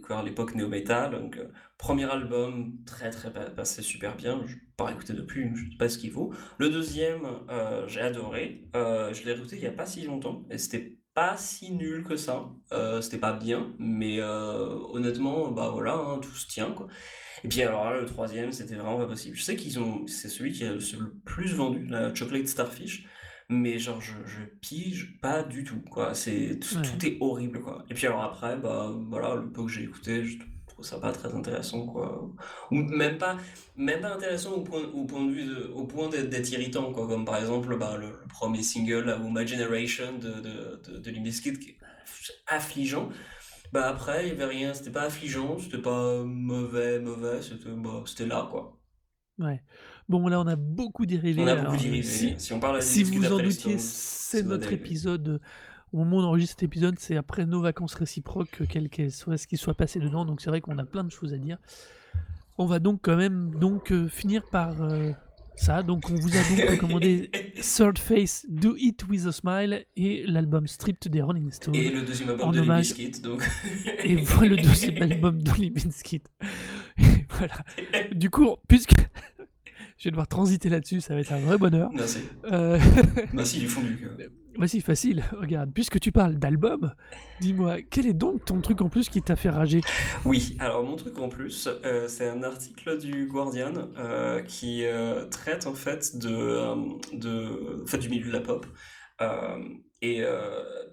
[0.08, 4.92] voilà, l'époque néo-metal, donc euh, premier album, très très pa- passé super bien, je pas
[4.92, 6.32] écouté depuis, je sais pas ce qu'il vaut.
[6.58, 10.58] Le deuxième, euh, j'ai adoré, je l'ai écouté il y a pas si longtemps, et
[10.58, 15.94] c'était pas si nul que ça, euh, c'était pas bien, mais euh, honnêtement, bah voilà,
[15.94, 16.86] hein, tout se tient, quoi.
[17.44, 19.36] Et puis alors là, le troisième, c'était vraiment pas possible.
[19.36, 23.04] Je sais qu'ils ont, c'est celui qui a le plus vendu, la Chocolate Starfish,
[23.48, 26.14] mais genre je, je pige pas du tout, quoi.
[26.14, 26.82] C'est tout, Ouais.
[26.82, 27.84] tout est horrible, quoi.
[27.90, 30.38] Et puis alors après, bah voilà, le peu que j'ai écouté, je
[30.78, 32.30] trouve ça pas très intéressant, quoi.
[32.70, 33.36] Ou même pas,
[33.76, 37.06] même pas intéressant au point, au point de vue, de- au point d'être irritant, quoi.
[37.08, 40.98] Comme par exemple, bah, le, le premier single, là, ou My Generation de, de, de,
[40.98, 41.78] de Limp Bizkit, qui est
[42.46, 43.08] affligeant.
[43.72, 48.02] Bah après, il y avait rien, c'était pas affligeant, c'était pas mauvais, mauvais, c'était bah,
[48.06, 48.78] c'était là, quoi.
[49.38, 49.62] Ouais.
[50.08, 51.42] Bon, là, on a beaucoup dérivé.
[51.42, 52.02] On a alors, beaucoup dérivé.
[52.02, 55.40] Si, Si on parle à si vous en doutiez, c'est notre épisode.
[55.92, 59.10] Euh, Au moment où on enregistre cet épisode, c'est après nos vacances réciproques, quel qu'elle
[59.12, 60.24] soit, ce qui soit passé dedans.
[60.24, 61.58] Donc c'est vrai qu'on a plein de choses à dire.
[62.58, 65.12] On va donc quand même donc euh, finir par euh,
[65.54, 65.82] ça.
[65.84, 67.30] Donc on vous a donc recommandé
[67.62, 71.74] Third Face, Do It With a Smile et l'album Stripped des Rolling Stones.
[71.76, 73.48] Et le deuxième album En de hommage- donc.
[74.04, 76.22] Et voilà le deuxième album d'Olly Bizkit.
[76.98, 77.54] Et voilà.
[78.12, 78.90] Du coup, puisque,
[79.98, 81.90] je vais devoir transiter là-dessus, ça va être un vrai bonheur.
[81.94, 82.18] Merci.
[82.50, 82.78] Euh,
[83.32, 84.16] Merci du fond du cœur.
[84.58, 86.92] Vas-y, facile, regarde, puisque tu parles d'album,
[87.40, 89.86] dis-moi, quel est donc ton truc en plus qui t'a fait rager?
[90.24, 95.26] Oui, alors mon truc en plus, euh, c'est un article du Guardian euh, qui euh,
[95.26, 98.66] traite en fait de, du milieu de la pop
[100.00, 100.22] et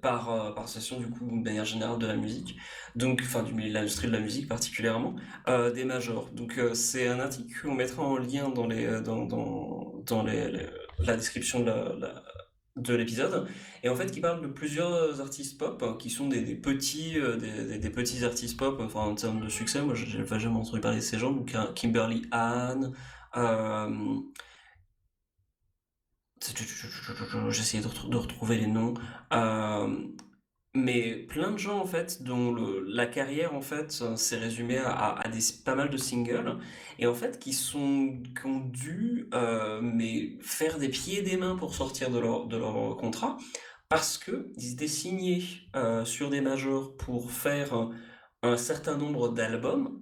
[0.01, 2.55] par, par session du coup de manière générale de la musique,
[2.95, 5.15] donc enfin du milieu de l'industrie de la musique particulièrement,
[5.75, 6.29] des majors.
[6.31, 11.59] Donc c'est un article qu'on mettra en lien dans les dans, dans, dans la description
[11.59, 12.23] de la-
[12.75, 13.47] de l'épisode.
[13.83, 17.37] Et en fait qui parle de plusieurs artistes pop hein, qui sont des, petits euh,
[17.37, 19.81] des, petits artistes pop enfin en termes de succès.
[19.81, 21.31] Moi j'ai jamais entendu parler de ces gens.
[21.31, 22.93] Donc hein, Kimberly Ann
[23.37, 24.19] euh,
[27.49, 28.93] j'essayais de, retrou- de retrouver les noms.
[29.33, 30.07] Euh,
[30.75, 32.53] mais plein de gens en fait dont
[32.85, 35.23] la carrière en fait s'est résumée à,
[35.63, 36.57] pas mal de singles
[36.99, 41.37] et en fait qui sont qui ont dû euh, mais faire des pieds et des
[41.37, 43.37] mains pour sortir de leur de leur contrat
[43.89, 45.43] parce que ils étaient signés
[45.75, 47.91] euh, sur des majors pour faire
[48.41, 50.01] un, certain nombre d'albums.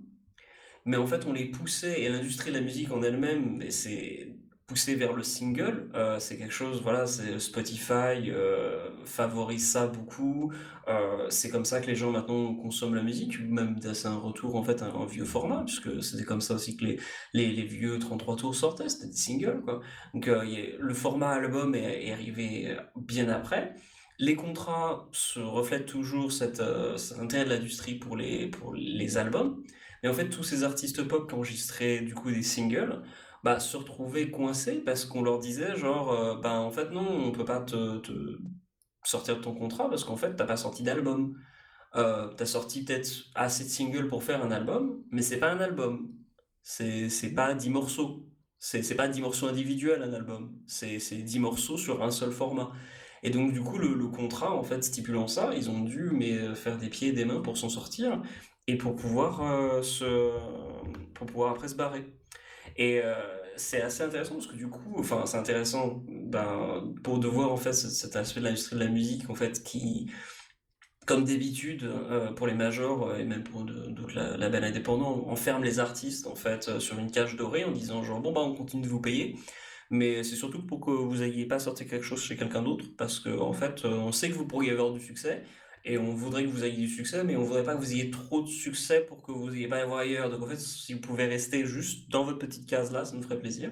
[0.85, 4.35] Mais en fait on les poussait et l'industrie de la musique en elle-même c'est
[4.73, 10.51] vers le single euh, c'est quelque chose voilà Spotify euh, favorise ça beaucoup
[10.87, 14.55] euh, c'est comme ça que les gens maintenant consomment la musique même c'est un retour
[14.55, 16.99] en fait à un vieux format puisque c'était comme ça aussi que les,
[17.33, 19.81] les, vieux 33 tours sortaient c'était des singles quoi.
[20.13, 23.75] Donc le format album est, arrivé bien après.
[24.19, 26.61] Les contrats se reflètent toujours cet,
[26.97, 29.63] cet intérêt de l'industrie pour les, pour les albums.
[30.03, 33.01] Mais en fait, tous ces artistes pop qui enregistraient du coup des singles,
[33.43, 37.31] bah, se retrouvaient coincés parce qu'on leur disait genre, euh, bah en fait non, on
[37.31, 38.01] peut pas te,
[39.03, 41.37] sortir de ton contrat parce qu'en fait t'as pas sorti d'album.
[41.95, 45.59] Euh, t'as sorti peut-être assez de singles pour faire un album, mais c'est pas un
[45.59, 46.11] album.
[46.63, 48.25] C'est c'est pas 10 morceaux.
[48.59, 50.57] C'est pas 10 morceaux individuels un album.
[50.67, 52.71] C'est c'est 10 morceaux sur un seul format.
[53.23, 56.77] Et donc du coup le, contrat en fait stipulant ça, ils ont dû mais faire
[56.77, 58.21] des pieds et des mains pour s'en sortir
[58.67, 60.31] et pour pouvoir euh, se
[61.13, 62.05] pour pouvoir après se barrer.
[62.75, 63.13] Et euh,
[63.55, 67.57] c'est assez intéressant parce que du coup, enfin c'est intéressant ben, pour de voir en
[67.57, 70.09] fait ce- cet aspect de l'industrie de la musique en fait qui
[71.05, 75.63] comme d'habitude euh, pour les majors euh, et même pour d'autres la- labels indépendants, enferme
[75.63, 78.83] les artistes en fait sur une cage dorée en disant genre bon bah on continue
[78.83, 79.35] de vous payer,
[79.91, 83.19] mais c'est surtout pour que vous ayez pas sorti quelque chose chez quelqu'un d'autre parce
[83.19, 85.43] que en fait on sait que vous pourriez avoir du succès
[85.85, 88.09] et on voudrait que vous ayez du succès, mais on voudrait pas que vous ayez
[88.09, 90.29] trop de succès pour que vous ayez pas à voir ailleurs.
[90.29, 93.23] Donc en fait si vous pouvez rester juste dans votre petite case là, ça nous
[93.23, 93.71] ferait plaisir.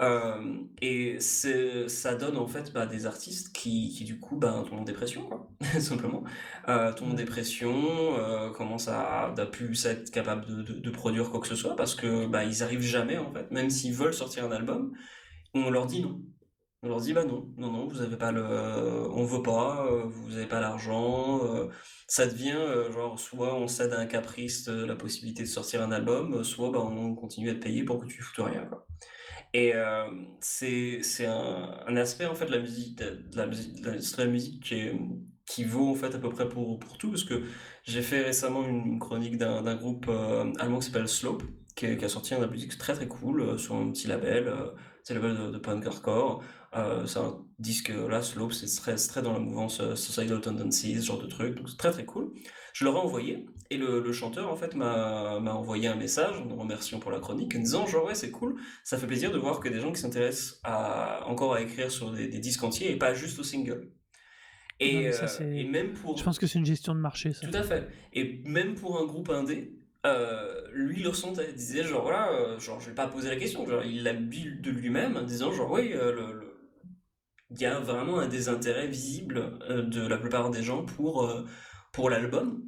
[0.00, 4.80] Euh, et ça donne en fait bah, des artistes qui, qui du coup bah, tombent
[4.80, 5.48] en dépression, quoi,
[5.80, 6.24] simplement.
[6.68, 11.30] Euh, tombent en dépression, euh, commencent à ne plus être capables de, de, de produire
[11.30, 14.14] quoi que ce soit parce que bah, ils arrivent jamais en fait, même s'ils veulent
[14.14, 14.92] sortir un album,
[15.54, 16.20] on leur dit non.
[16.84, 20.04] On leur dit bah non, non, non, vous avez pas le, on veut pas, euh,
[20.04, 21.44] vous avez pas l'argent.
[21.44, 21.68] euh,
[22.08, 25.82] ça devient euh, genre soit on cède à un caprice euh, la possibilité de sortir
[25.82, 28.68] un album, euh, soit bah, on continue à te payer pour que tu foutes rien.
[29.54, 30.06] Et euh,
[30.40, 34.62] c'est un, aspect en fait de la musique de, la de l'industrie de la musique
[34.64, 34.90] qui,
[35.46, 37.42] qui vaut en fait à peu près pour, pour tout parce que
[37.84, 41.42] j'ai fait récemment une chronique d'un groupe euh, allemand qui s'appelle Slope
[41.76, 44.70] qui, a sorti un musique très très cool euh, sur un petit label euh,
[45.04, 46.42] c'est le label de, de punk hardcore
[46.74, 51.00] euh, c'est un disque là Slope c'est très, très dans la mouvance euh, Societal Tendencies
[51.00, 52.32] ce genre de truc donc c'est très très cool
[52.72, 56.44] je leur ai envoyé et le, le chanteur en fait m'a envoyé un message en
[56.46, 59.38] me remerciant pour la chronique en disant genre ouais c'est cool ça fait plaisir de
[59.38, 62.92] voir que des gens qui s'intéressent à, encore à écrire sur des, des disques entiers
[62.92, 63.90] et pas juste aux singles.
[64.80, 66.16] Non, Et, mais ça, euh, et même pour...
[66.18, 67.46] Je pense que c'est une gestion de marché, ça.
[67.46, 67.86] Tout à fait.
[68.12, 72.58] Et même pour un groupe indé, euh, lui il le ressentait, disait genre voilà, euh,
[72.58, 75.70] genre je vais pas poser la question, genre il l'a de lui-même en disant genre
[75.70, 76.51] oui, euh, le, le-
[77.54, 81.44] il y a vraiment un désintérêt visible euh, de la plupart des gens pour, euh,
[81.92, 82.62] pour l'album.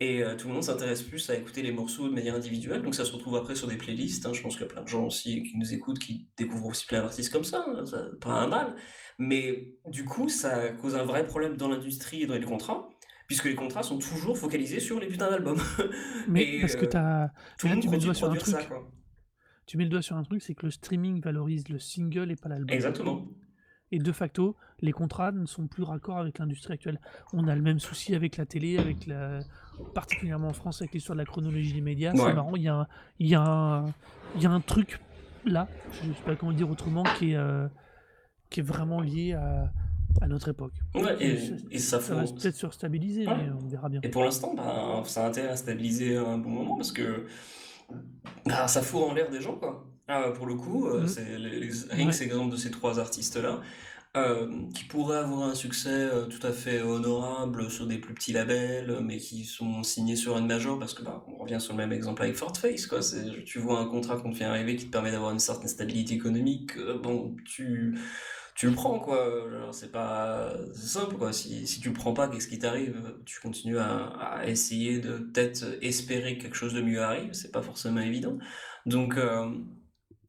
[0.00, 2.94] Et euh, tout le monde s'intéresse plus à écouter les morceaux de manière individuelle, donc
[2.94, 4.26] ça se retrouve après sur des playlists.
[4.26, 4.32] hein.
[4.32, 6.86] Je pense qu'il y a plein de gens aussi qui nous écoutent qui découvrent aussi
[6.86, 8.76] plein d'artistes comme ça, hein, ça pas un mal.
[9.18, 12.88] Mais du coup, ça cause un vrai problème dans l'industrie et dans les contrats,
[13.26, 15.58] puisque les contrats sont toujours focalisés sur les putains d'albums.
[16.28, 17.30] Mais Et, parce que t'as.
[17.58, 18.68] Tout le monde tu mets le doigt sur un ça, truc.
[19.66, 22.36] Tu mets le doigt sur un truc, c'est que le streaming valorise le single et
[22.36, 22.72] pas l'album.
[22.72, 23.26] Exactement.
[23.90, 27.00] Et de facto, les contrats ne sont plus raccords avec l'industrie actuelle.
[27.32, 29.38] On a le même souci avec la télé, avec la...
[29.94, 32.12] particulièrement en France avec l'histoire de la chronologie des médias.
[32.12, 32.18] Ouais.
[32.18, 32.86] C'est marrant, il y, a un,
[33.18, 33.86] il, y a un,
[34.36, 35.00] il y a un truc
[35.46, 35.68] là,
[36.02, 37.66] je ne sais pas comment dire autrement, qui est, euh,
[38.50, 39.72] qui est vraiment lié à,
[40.20, 40.74] à notre époque.
[40.94, 42.14] Ouais, et, Ça- et ça Ça faut...
[42.16, 43.34] va peut-être se stabiliser, Ouais.
[43.36, 44.00] mais on verra bien.
[44.02, 47.26] Et pour l'instant, ben, ça a intérêt à stabiliser un bon moment parce que
[48.44, 49.86] ben, ça fourre en l'air des gens, quoi.
[50.08, 51.08] Ah, pour le coup, euh, Mmh.
[51.08, 52.12] c'est les- les- rien que Ouais.
[52.12, 53.60] cet exemple de ces trois artistes-là,
[54.16, 58.32] euh, qui pourraient avoir un succès euh, tout à fait honorable sur des plus petits
[58.32, 61.74] labels, euh, mais qui sont signés sur une major, parce que bah, on revient sur
[61.74, 63.00] le même exemple avec Fort Face, quoi.
[63.44, 66.14] Tu vois un contrat qu'on te fait arriver qui te permet d'avoir une certaine stabilité
[66.14, 67.98] économique, bon, tu,
[68.56, 69.68] tu le prends, quoi.
[69.72, 71.34] C'est pas simple, quoi.
[71.34, 72.96] Si, si tu le prends pas, qu'est-ce qui t'arrive?
[73.26, 77.52] Tu continues à, à essayer de peut-être espérer que quelque chose de mieux arrive, c'est
[77.52, 78.38] pas forcément évident.
[78.86, 79.50] Donc, euh,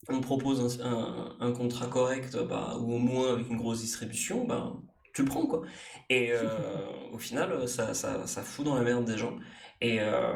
[0.10, 4.46] on propose un, un- un contrat correct, bah, ou au moins avec une grosse distribution,
[4.46, 4.74] bah,
[5.14, 5.64] tu prends, quoi.
[6.10, 6.44] Et euh,
[7.14, 9.38] au final, ça, ça, ça fout dans la merde des gens.
[9.82, 10.34] Et euh,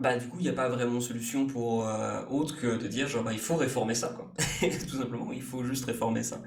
[0.00, 2.86] bah, du coup, il n'y a pas vraiment de solution pour euh, autre que de
[2.88, 4.32] dire, genre, bah, il faut réformer ça, quoi.
[4.88, 6.40] Tout simplement, il faut juste réformer ça.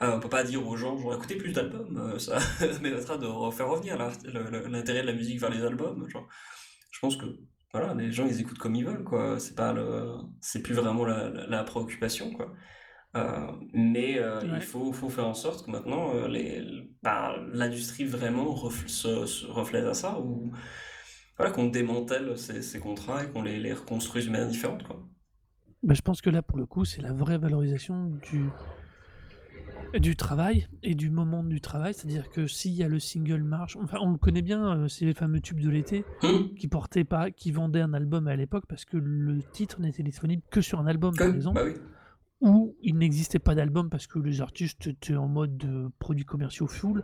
[0.00, 3.96] On peut pas dire aux gens, genre, écoutez plus d'albums, ça permettra de faire revenir
[3.98, 6.08] l'intérêt de la musique vers les albums.
[6.10, 6.28] Genre,
[6.90, 7.26] je pense que
[7.78, 9.38] voilà, les gens ils écoutent comme ils veulent, quoi.
[9.38, 12.52] C'est pas le, c'est plus vraiment la, la- la préoccupation, quoi.
[13.16, 16.62] Euh, mais euh, il faut, faut faire en sorte que maintenant euh, les,
[17.02, 18.54] bah, l'industrie vraiment
[18.86, 20.52] se, se reflète à ça, ou
[21.38, 25.02] voilà, qu'on démantèle ces, ces contrats et qu'on les, les reconstruise de manière différente, quoi.
[25.82, 28.46] Bah, je pense que là, pour le coup, c'est la vraie valorisation du,
[30.00, 31.94] du travail et du moment du travail.
[31.94, 35.04] C'est-à-dire que s'il y a le single marche, enfin, on le connaît bien, euh, c'est
[35.04, 38.64] les fameux tubes de l'été Hum, qui portaient pas, qui vendaient un album à l'époque
[38.68, 41.74] parce que le titre n'était disponible que sur un album, par que- exemple, bah oui.
[42.40, 46.66] ou il n'existait pas d'album parce que les artistes étaient en mode de produits commerciaux
[46.66, 47.02] full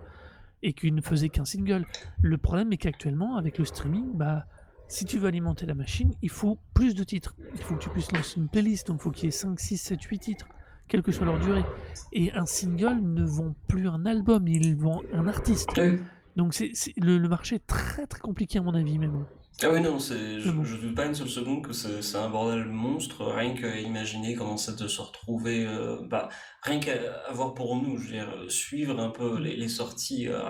[0.62, 1.84] et qu'ils ne faisaient qu'un single.
[2.20, 4.46] Le problème est qu'actuellement, avec le streaming, bah,
[4.88, 7.34] si tu veux alimenter la machine, il faut plus de titres.
[7.54, 9.58] Il faut que tu puisses lancer une playlist, donc il faut qu'il y ait 5,
[9.58, 10.46] 6, 7, 8 titres,
[10.92, 11.64] quelle que soit leur durée.
[12.12, 15.74] Et un single ne vend plus un album, il vend un artiste.
[15.78, 15.98] Ouais.
[16.36, 19.24] Donc c'est, le, le marché est très très compliqué à mon avis même.
[19.62, 20.64] Ah oui, non, je, Mais bon.
[20.64, 23.24] je doute pas une seule seconde que c'est un bordel monstre.
[23.24, 26.28] Rien qu'à imaginer comment c'est de se retrouver, euh, bah,
[26.62, 26.92] rien qu'à
[27.26, 30.42] avoir pour nous, je veux dire, suivre un peu les, les sorties euh,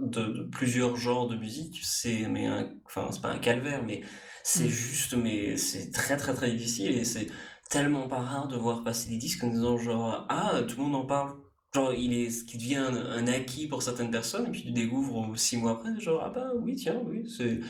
[0.00, 2.48] de, de plusieurs genres de musique, c'est, mais
[2.86, 4.02] enfin, c'est pas un calvaire, mais
[4.44, 4.68] c'est Mm.
[4.68, 7.26] juste, mais c'est très très très difficile et c'est
[7.70, 10.96] tellement pas rare de voir passer des disques en disant genre, ah, tout le monde
[10.96, 11.36] en parle.
[11.74, 14.72] Genre, il est, ce qui devient un, un acquis pour certaines personnes, et puis tu
[14.72, 17.60] découvres six mois après, genre, ah bah oui, tiens, oui, c'est,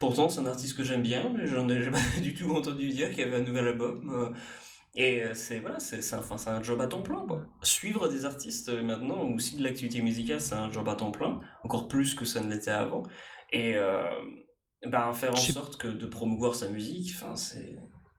[0.00, 3.10] Pourtant, c'est un artiste que j'aime bien, mais j'en ai jamais du tout entendu dire
[3.10, 4.10] qu'il y avait un nouvel album.
[4.14, 4.30] euh,
[4.94, 7.46] Et euh, c'est voilà, c'est c'est un, enfin, c'est un job à temps plein, quoi.
[7.62, 11.10] Suivre des artistes euh, maintenant, ou aussi de l'activité musicale, c'est un job à temps
[11.12, 13.02] plein, encore plus que ça ne l'était avant.
[13.52, 14.04] Et euh,
[14.86, 17.76] ben, faire en sorte que de promouvoir sa musique, enfin, c'est.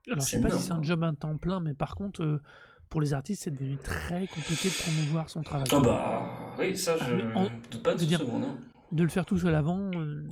[0.07, 2.41] Alors je sais pas si c'est un job à temps plein, mais par contre, euh,
[2.89, 5.67] pour les artistes, c'est devenu très compliqué de promouvoir son travail.
[5.73, 6.29] Ah bah
[6.59, 8.43] oui, ça, Ah, je mais en- doute pas de dire, seconde.
[8.45, 8.57] hein.
[8.93, 10.23] de le faire tout seul avant, euh,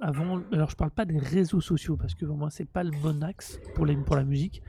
[0.00, 0.40] avant.
[0.52, 3.22] Alors je parle pas des réseaux sociaux parce que pour moi c'est pas le bon
[3.22, 4.62] axe pour, les, pour la musique,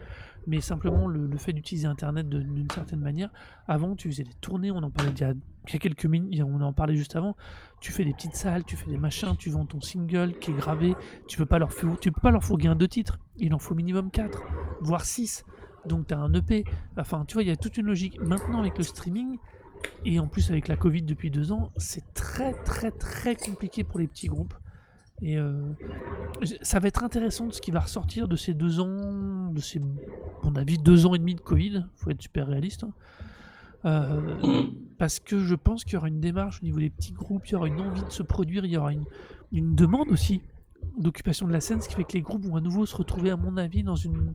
[0.49, 3.29] mais simplement le, fait d'utiliser Internet d'une certaine manière.
[3.67, 5.33] Avant tu faisais des tournées, on en parlait il y a,
[5.79, 7.37] quelques minutes, on en parlait juste avant.
[7.79, 10.55] Tu fais des petites salles, tu fais des machins, tu vends ton single qui est
[10.55, 10.95] gravé.
[11.27, 11.69] Tu peux pas leur
[12.01, 13.19] tu peux pas leur fourguer un deux titres.
[13.37, 14.41] Il en faut minimum 4,
[14.81, 15.45] voire 6.
[15.85, 16.63] Donc tu as un EP.
[16.97, 18.19] Enfin tu vois il y a toute une logique.
[18.19, 19.37] Maintenant avec le streaming.
[20.03, 23.97] Et en plus, avec la Covid depuis deux ans, c'est très, très, très compliqué pour
[23.97, 24.53] les petits groupes.
[25.21, 25.61] Et euh,
[26.61, 29.79] ça va être intéressant de ce qui va ressortir de ces deux ans, de ces,
[30.43, 31.85] mon avis, deux ans et demi de Covid.
[31.95, 32.83] faut être super réaliste.
[32.83, 32.91] hein.
[33.85, 34.35] Euh,
[34.97, 37.53] parce que je pense qu'il y aura une démarche au niveau des petits groupes, il
[37.53, 39.05] y aura une envie de se produire, il y aura une,
[39.53, 40.41] une demande aussi
[40.97, 43.29] d'occupation de la scène, ce qui fait que les groupes vont à nouveau se retrouver,
[43.31, 44.33] à mon avis, dans une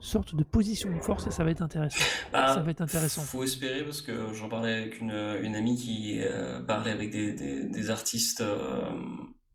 [0.00, 2.04] sorte de position de force et ça va être intéressant.
[2.32, 3.22] Bah, Ça va être intéressant.
[3.22, 5.12] Faut espérer parce que j'en parlais avec une,
[5.42, 8.42] une amie qui euh, parlait avec des, des, des artistes,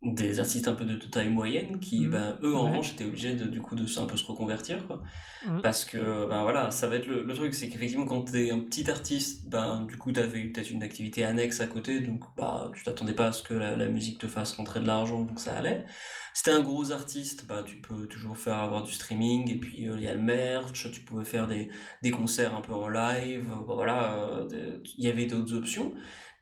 [0.01, 2.69] des artistes un peu de, de taille moyenne qui, ben, eux en Ouais.
[2.69, 5.01] revanche, étaient obligés de, du coup de un peu se reconvertir, quoi.
[5.41, 5.61] Mhm.
[5.61, 8.59] Parce que, ben voilà, ça va être le, le truc, c'est qu'effectivement, quand t'es un
[8.59, 12.71] petit artiste, ben, du coup, t'avais eu peut-être une activité annexe à côté, donc, bah,
[12.75, 15.39] tu t'attendais pas à ce que la, la musique te fasse rentrer de l'argent, donc
[15.39, 15.85] ça allait.
[16.33, 19.87] Si t'es un gros artiste, bah, tu peux toujours faire avoir du streaming, et puis
[19.89, 21.69] euh, il y a le merch, tu pouvais faire des,
[22.01, 25.93] des concerts un peu en live, bah, voilà, euh, il y avait d'autres options.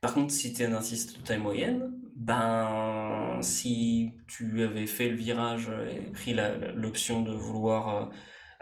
[0.02, 5.16] Par contre, si t'es un artiste de taille moyenne, ben, si tu avais fait le
[5.16, 6.36] virage et pris
[6.76, 8.12] l'option de vouloir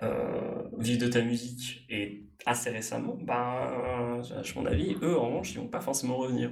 [0.02, 5.28] euh, euh, vivre de ta musique et assez récemment, ben, à mon avis, eux, en
[5.28, 6.52] revanche, ils vont pas forcément revenir.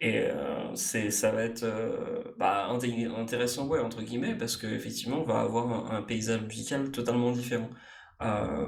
[0.00, 5.24] Et euh, c'est, ça va être euh, bah, inté- intéressant, entre guillemets, parce qu'effectivement, on
[5.26, 7.70] va avoir un, paysage musical totalement différent.
[8.22, 8.66] Euh.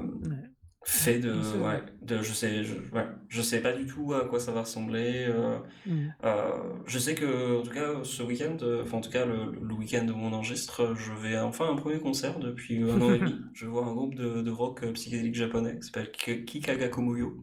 [0.89, 4.39] Fait de, ouais, de, je sais, je, ouais, je sais pas du tout à quoi
[4.39, 5.25] ça va ressembler.
[5.29, 6.13] euh, Mhm.
[6.23, 6.51] euh,
[6.87, 9.73] je sais que, en tout cas, ce week-end, euh, enfin, en tout cas, le, le
[9.73, 13.35] week-end où on enregistre, je vais enfin un premier concert depuis un an et demi.
[13.53, 17.37] Je vais voir un groupe de, de rock psychédélique japonais qui s'appelle Ki- Kikagakomuyo.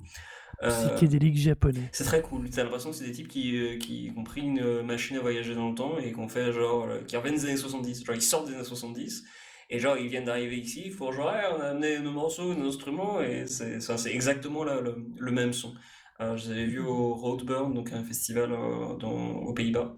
[0.62, 1.88] Euh, Psychédélique japonais.
[1.92, 2.48] c'est très cool.
[2.48, 5.68] T'as l'impression que c'est des types qui, qui ont pris une machine à voyager dans
[5.68, 8.04] le temps et qu'on fait genre, qui reviennent des années 70.
[8.06, 9.24] Genre, ils sortent des années 70
[9.70, 12.68] et genre, ils viennent d'arriver ici pour genre, Ouais, on a amené nos morceaux, nos
[12.68, 15.74] instruments et c'est ça, c'est exactement la- le, le même son.
[16.20, 19.96] Euh, je les avais vus au Roadburn, donc un festival euh, dans, aux Pays-Bas.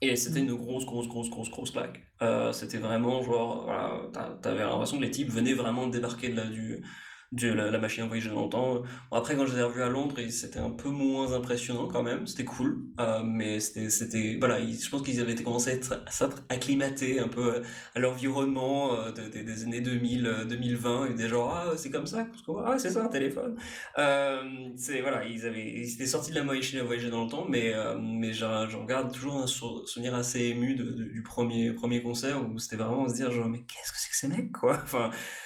[0.00, 2.02] Et c'était une grosse, grosse, grosse, grosse, grosse claque.
[2.22, 6.36] Euh, c'était vraiment genre, voilà, t'a- t'avais l'impression que les types venaient vraiment débarquer de
[6.36, 6.84] la, du,
[7.34, 8.82] de la, machine à voyager dans le temps.
[9.10, 12.26] Après, quand je les ai revus à Londres, c'était un peu moins impressionnant quand même.
[12.26, 15.94] C'était cool, euh, mais c'était, voilà, je pense qu'ils avaient commencé à être,
[16.48, 17.62] acclimatés un peu
[17.94, 21.06] à l'environnement euh, de- de- des années 2000, euh, 2020.
[21.08, 23.56] Ils étaient genre, ah, c'est comme ça, parce que, ah, c'est ça un téléphone.
[23.98, 24.40] Euh,
[25.02, 27.74] voilà, ils avaient, ils étaient sortis de la machine à voyager dans le temps, mais,
[27.74, 32.58] euh, mais j'en garde toujours un sou- souvenir assez ému du premier, premier concert où
[32.58, 34.82] c'était vraiment se dire, genre, mais qu'est-ce que c'est que ces mecs, quoi?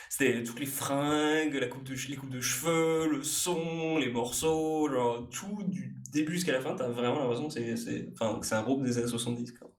[0.09, 4.89] C'était toutes les fringues, la coupe de, les coupes de cheveux, le son, les morceaux,
[4.91, 8.55] genre tout du début jusqu'à la fin, t'as vraiment l'impression que c'est, c'est, enfin, c'est
[8.55, 9.71] un groupe des années 70, quoi.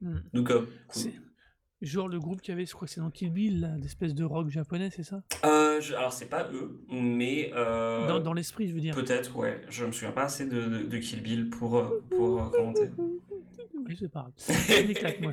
[0.00, 0.22] Mhm.
[0.34, 1.02] Donc, euh, cool.
[1.82, 4.48] Genre le groupe qui avait, je crois que c'est dans Kill Bill, d'espèce de rock
[4.48, 5.22] japonais, c'est ça?
[5.44, 8.94] Euh, je- alors, c'est pas eux, mais euh, Dans, dans l'esprit, je veux dire.
[8.94, 9.60] peut-être, ouais.
[9.68, 11.84] Je me souviens pas assez de, de, de Kill Bill pour,
[12.16, 12.88] pour commenter.
[13.88, 15.32] Je m'éclate, moi.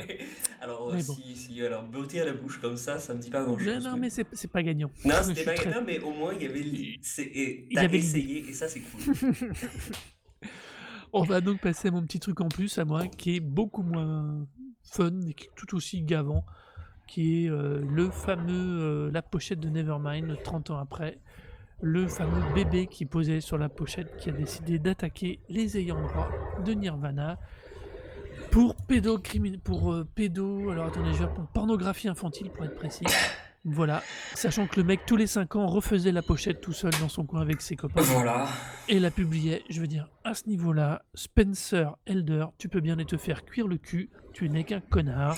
[0.61, 1.13] alors, euh, Mais bon.
[1.13, 3.83] si, si, alors, beauté à la bouche comme ça, ça me dit pas grand-chose.
[3.83, 4.89] Non, non, mais c'est c'est pas gagnant.
[5.05, 6.61] Non, c'était pas très- non, mais au moins, il y avait.
[6.61, 9.13] et Il avait essayé, et ça, c'est cool.
[11.13, 13.83] On va donc passer à mon petit truc en plus à moi, qui est beaucoup
[13.83, 14.47] moins
[14.83, 16.43] fun, mais qui est tout aussi gavant,
[17.07, 21.19] qui est euh, le fameux, euh, la pochette de Nevermind, 30 ans après.
[21.81, 26.29] Le fameux bébé qui posait sur la pochette, qui a décidé d'attaquer les ayants droit
[26.65, 27.37] de Nirvana
[28.53, 29.57] pour pédocrimin...
[29.63, 30.69] pour euh, pédo...
[30.69, 31.49] Alors attendez, je vais reprendre.
[31.53, 33.05] Pornographie infantile, pour être précis.
[33.65, 34.03] Voilà,
[34.35, 37.25] sachant que le mec, tous les 5 ans, refaisait la pochette tout seul dans son
[37.25, 38.49] coin avec ses copains Voilà.
[38.89, 39.61] et la publiait.
[39.69, 43.77] Je veux dire, à ce niveau-là, Spencer Elder, tu peux bien te faire cuire le
[43.77, 45.37] cul, tu n'es qu'un connard.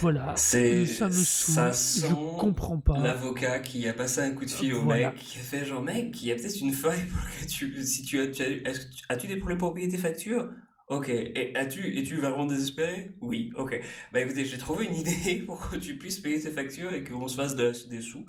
[0.00, 0.34] Voilà.
[0.36, 0.86] C'est.
[0.86, 1.74] Ça me saoule, Ça je
[2.06, 2.98] sent comprends pas.
[3.00, 5.10] l'avocat qui a passé un coup de fil au Voilà.
[5.10, 7.82] mec, qui a fait genre, mec, il y a peut-être une faille pour que tu.
[7.82, 8.28] Si tu as.
[8.28, 10.50] Tu as que tu- as-tu des problèmes pour payer tes factures?
[10.88, 11.08] Ok.
[11.08, 11.98] Et as-tu.
[11.98, 13.14] Es-tu vraiment désespéré?
[13.20, 13.50] Oui.
[13.56, 13.80] Ok.
[14.12, 17.26] Bah écoutez, j'ai trouvé une idée pour que tu puisses payer tes factures et qu'on
[17.28, 18.24] se fasse de- des sous.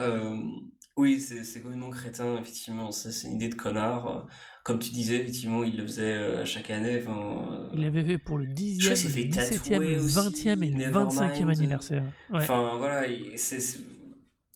[0.00, 0.36] Euh,
[0.96, 2.90] oui, c'est c'est complètement crétin, effectivement.
[2.90, 4.08] C'est c'est une idée de connard.
[4.08, 4.20] Euh,
[4.64, 7.00] Comme tu disais, effectivement, il le faisait euh, chaque année.
[7.02, 9.58] Enfin, euh, Il l'avait fait pour le Je 10e, crois qu'il s'est le fait 17e,
[9.70, 11.50] tatouer le aussi, 20e et le 25e Nevermind.
[11.50, 12.02] anniversaire.
[12.30, 12.38] Ouais.
[12.38, 13.78] Enfin, voilà, il- c'est c'est-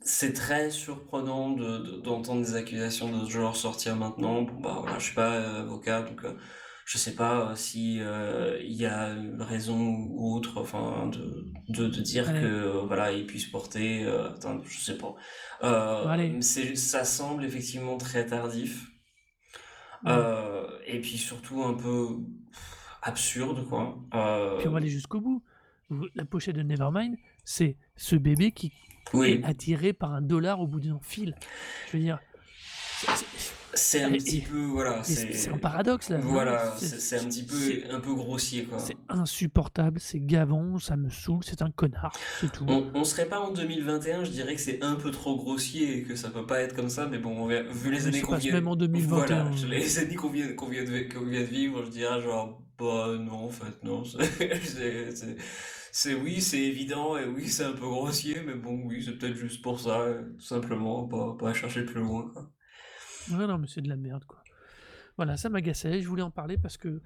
[0.03, 4.43] c'est très surprenant de- de- d'entendre des accusations de ce genre sortir maintenant.
[4.43, 6.33] Bon, bah voilà, je suis pas euh, avocat, donc euh,
[6.93, 9.79] je sais pas euh, si euh, il y a une raison
[10.11, 12.41] ou autre, enfin, de, de, de dire Ouais.
[12.41, 14.03] que euh, voilà, il puisse porter.
[14.03, 15.15] euh, attends, je sais pas.
[15.63, 18.89] Euh, c'est, ça semble effectivement très tardif.
[20.05, 20.13] Ouais.
[20.87, 22.09] Et puis surtout un peu
[23.03, 23.97] absurde, quoi.
[24.59, 25.45] Puis on va aller jusqu'au bout.
[26.17, 28.73] La pochette de Nevermind, c'est ce bébé qui
[29.15, 29.31] oui.
[29.31, 31.37] est attiré par un dollar au bout d'un fil.
[31.89, 32.19] Je veux dire,
[33.75, 36.19] c'est- un Et- petit et- peu, voilà, c'est un paradoxe là.
[36.19, 37.57] Voilà, c'est un petit peu,
[37.95, 38.79] un peu grossier, quoi.
[38.79, 42.65] C'est insupportable, c'est gavant, ça me saoule, c'est un connard, c'est tout.
[42.69, 46.03] On, on serait pas en 2021, je dirais que c'est un peu trop grossier et
[46.03, 48.53] que ça peut pas être comme ça, mais bon, on vu les années qu'on vient...
[48.53, 49.17] même en 2021.
[49.45, 52.21] Voilà, je- les années qu'on vient, qu'on vient, de, qu'on vient de vivre, je dirais
[52.21, 54.03] genre, bah non, en fait, non,
[55.93, 56.15] c'est...
[56.15, 59.63] oui, c'est évident, et oui, c'est un peu grossier, mais bon, oui, c'est peut-être juste
[59.63, 60.07] pour ça,
[60.39, 62.51] tout simplement, pas, pas chercher plus loin, quoi.
[63.29, 64.39] Ouais, non, mais c'est de la merde, quoi.
[65.17, 67.01] Voilà, ça m'agaçait, je voulais en parler parce que,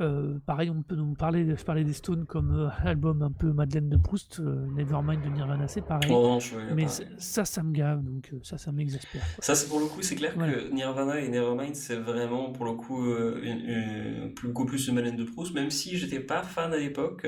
[0.00, 3.52] euh, pareil, on peut nous parler, je parlais des Stones comme euh, album un peu
[3.52, 6.10] Madeleine de Proust, euh, Nevermind de Nirvana, c'est pareil.
[6.56, 6.86] Ouais, mais
[7.18, 9.22] ça, ça me gave, donc ça, ça m'exaspère.
[9.40, 10.52] Ça, c'est pour le coup, c'est clair Voilà.
[10.52, 14.94] que Nirvana et Nevermind, c'est vraiment pour le coup une, une- plus- beaucoup plus une
[14.96, 17.26] Madeleine de Proust, même si j'étais pas fan à l'époque,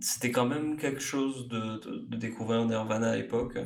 [0.00, 3.58] c'était quand même quelque chose de, de, de découvrir Nirvana à l'époque.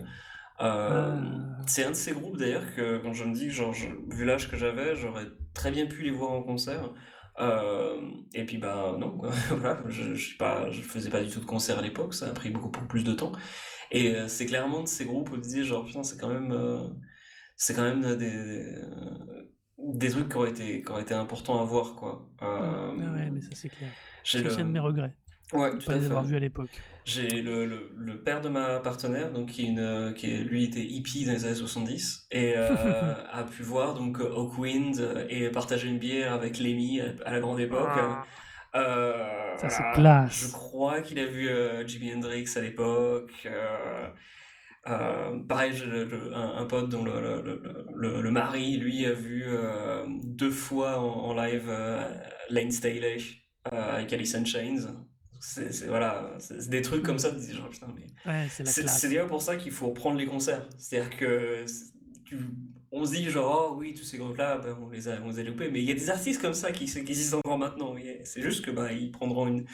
[0.61, 1.21] Euh.
[1.67, 4.51] C'est un de ces groupes d'ailleurs que quand je me dis, genre, je- vu l'âge
[4.51, 6.93] que j'avais, j'aurais très bien pu les voir en concert.
[7.39, 8.01] Euh,
[8.33, 11.45] et puis bah non, voilà, je, je, sais pas, je faisais pas du tout de
[11.45, 13.33] concert à l'époque, ça a pris beaucoup, beaucoup plus de temps.
[13.91, 16.51] Et euh, c'est clairement de ces groupes où tu dis genre putain c'est quand même
[16.53, 16.89] euh,
[17.57, 18.65] c'est quand même des,
[19.79, 22.27] des, trucs qui ont été qui ont été importants à voir quoi.
[22.43, 23.91] Euh, Ah ouais, mais ça, c'est clair.
[24.25, 25.15] C'est le- un de mes regrets.
[25.53, 26.07] Ouais, tout pas à les fait.
[26.07, 26.71] avoir vus à l'époque.
[27.05, 30.65] J'ai le, le, le père de ma partenaire, donc qui, est une, qui est, lui
[30.65, 35.49] était hippie dans les années 70 et euh, a pu voir donc Hawkwind euh, et
[35.51, 37.89] partager une bière avec Lemmy à, la grande époque.
[38.75, 40.49] Euh, Ça, c'est classe.
[40.49, 43.31] Je crois qu'il a vu euh, Jimi Hendrix à l'époque.
[43.47, 44.09] euh,
[44.89, 48.77] euh, pareil, j'ai le- le- un, un pote dont le, le, le, le- le mari,
[48.79, 52.03] lui, a vu euh, deux fois en, en live euh,
[52.51, 53.19] Lane Staley
[53.73, 54.95] euh, avec Alice in Chains.
[55.41, 59.57] C'est voilà, c'est des trucs comme ça, genre, putain, mais Ouais, c'est d'ailleurs pour ça
[59.57, 60.69] qu'il faut prendre les concerts.
[60.79, 61.65] C'est-à-dire que
[62.25, 62.39] tu-
[62.93, 65.39] on se dit genre, oh oui, tous ces groupes-là, ben, on les a, on les
[65.41, 65.71] a loupés.
[65.71, 67.95] Mais il y a des artistes comme ça qui, qui existent encore maintenant.
[68.25, 69.67] C'est juste que bah, ils prendront une,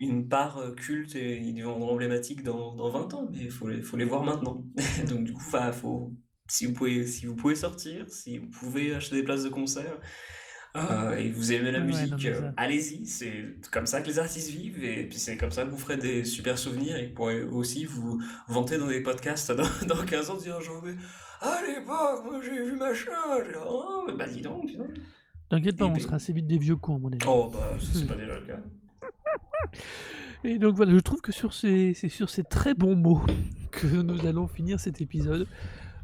[0.00, 3.28] une part euh, culte et ils deviendront emblématiques dans, dans 20 ans.
[3.32, 4.64] Mais il faut les, faut les voir maintenant.
[5.08, 6.12] Donc du coup, enfin, faut,
[6.48, 9.98] si, vous pouvez, si vous pouvez sortir, si vous pouvez acheter des places de concert,
[10.76, 14.50] euh, et vous aimez la Ouais, musique, euh, allez-y, c'est comme ça que les artistes
[14.50, 17.42] vivent, et puis c'est comme ça que vous ferez des super souvenirs, et vous pourrez
[17.42, 20.94] aussi vous vanter dans des podcasts dans, dans 15 ans, dire genre, mais
[21.40, 23.10] à l'époque, moi j'ai vu machin,
[23.68, 24.90] oh, bah dis donc, dis donc.
[25.48, 27.18] T'inquiète pas, Et on puis- sera assez vite des vieux cons, à mon avis.
[27.26, 28.60] Oh, bah, c'est pas déjà le cas.
[30.44, 33.22] Et donc voilà, je trouve que sur ces, c'est sur ces très bons mots
[33.72, 35.46] que nous allons finir cet épisode.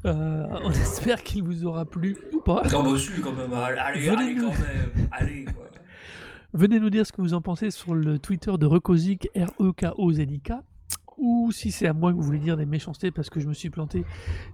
[0.04, 2.62] Euh, on espère qu'il vous aura plu ou pas.
[2.70, 5.64] Quand même, allez, allez, Venez allez, nous- quand même, allez, quoi.
[6.52, 10.52] Venez nous dire ce que vous en pensez sur le Twitter de Recozic, R-E-K-O-Z-I-K.
[11.16, 13.54] Ou si c'est à moi que vous voulez dire des méchancetés parce que je me
[13.54, 14.04] suis planté,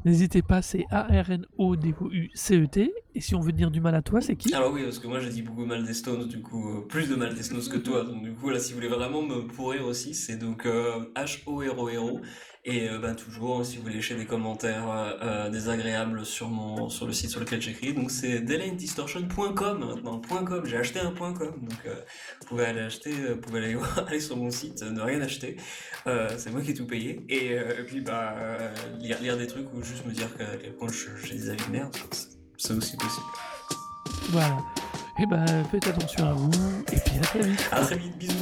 [0.05, 2.93] n'hésitez pas, c'est A-R-N-O-D-O-U-C-E-T.
[3.15, 4.55] Et si on veut dire du mal à toi, c'est qui?
[4.55, 7.09] Alors oui, parce que moi j'ai dit beaucoup mal des Stones, du coup, euh, plus
[7.09, 8.05] de mal des Stones que toi.
[8.05, 12.21] Donc du coup, là, si vous voulez vraiment me pourrir aussi, c'est donc euh, H-O-R-O-R-O.
[12.67, 16.91] Et euh, ben, toujours, si vous voulez lâcher des commentaires euh, euh, désagréables sur, mon,
[16.91, 21.33] sur le site sur lequel j'écris, donc c'est delaindistortion.com maintenant, .com, j'ai acheté un .com,
[21.39, 21.95] donc euh,
[22.43, 25.57] vous pouvez aller acheter, vous pouvez aller, aller sur mon site, ne rien acheter,
[26.37, 28.35] c'est moi qui ai tout payé, et, et puis bah,
[28.99, 30.89] lire, lire des trucs ou juste me dire qu'à quel point
[31.25, 31.97] j'ai des avis de merde,
[32.59, 33.27] c'est- aussi possible.
[34.33, 34.59] Voilà.
[35.19, 36.51] Et ben, faites attention à vous.
[36.93, 37.69] Et puis à très vite.
[37.73, 38.35] À très vite, bisous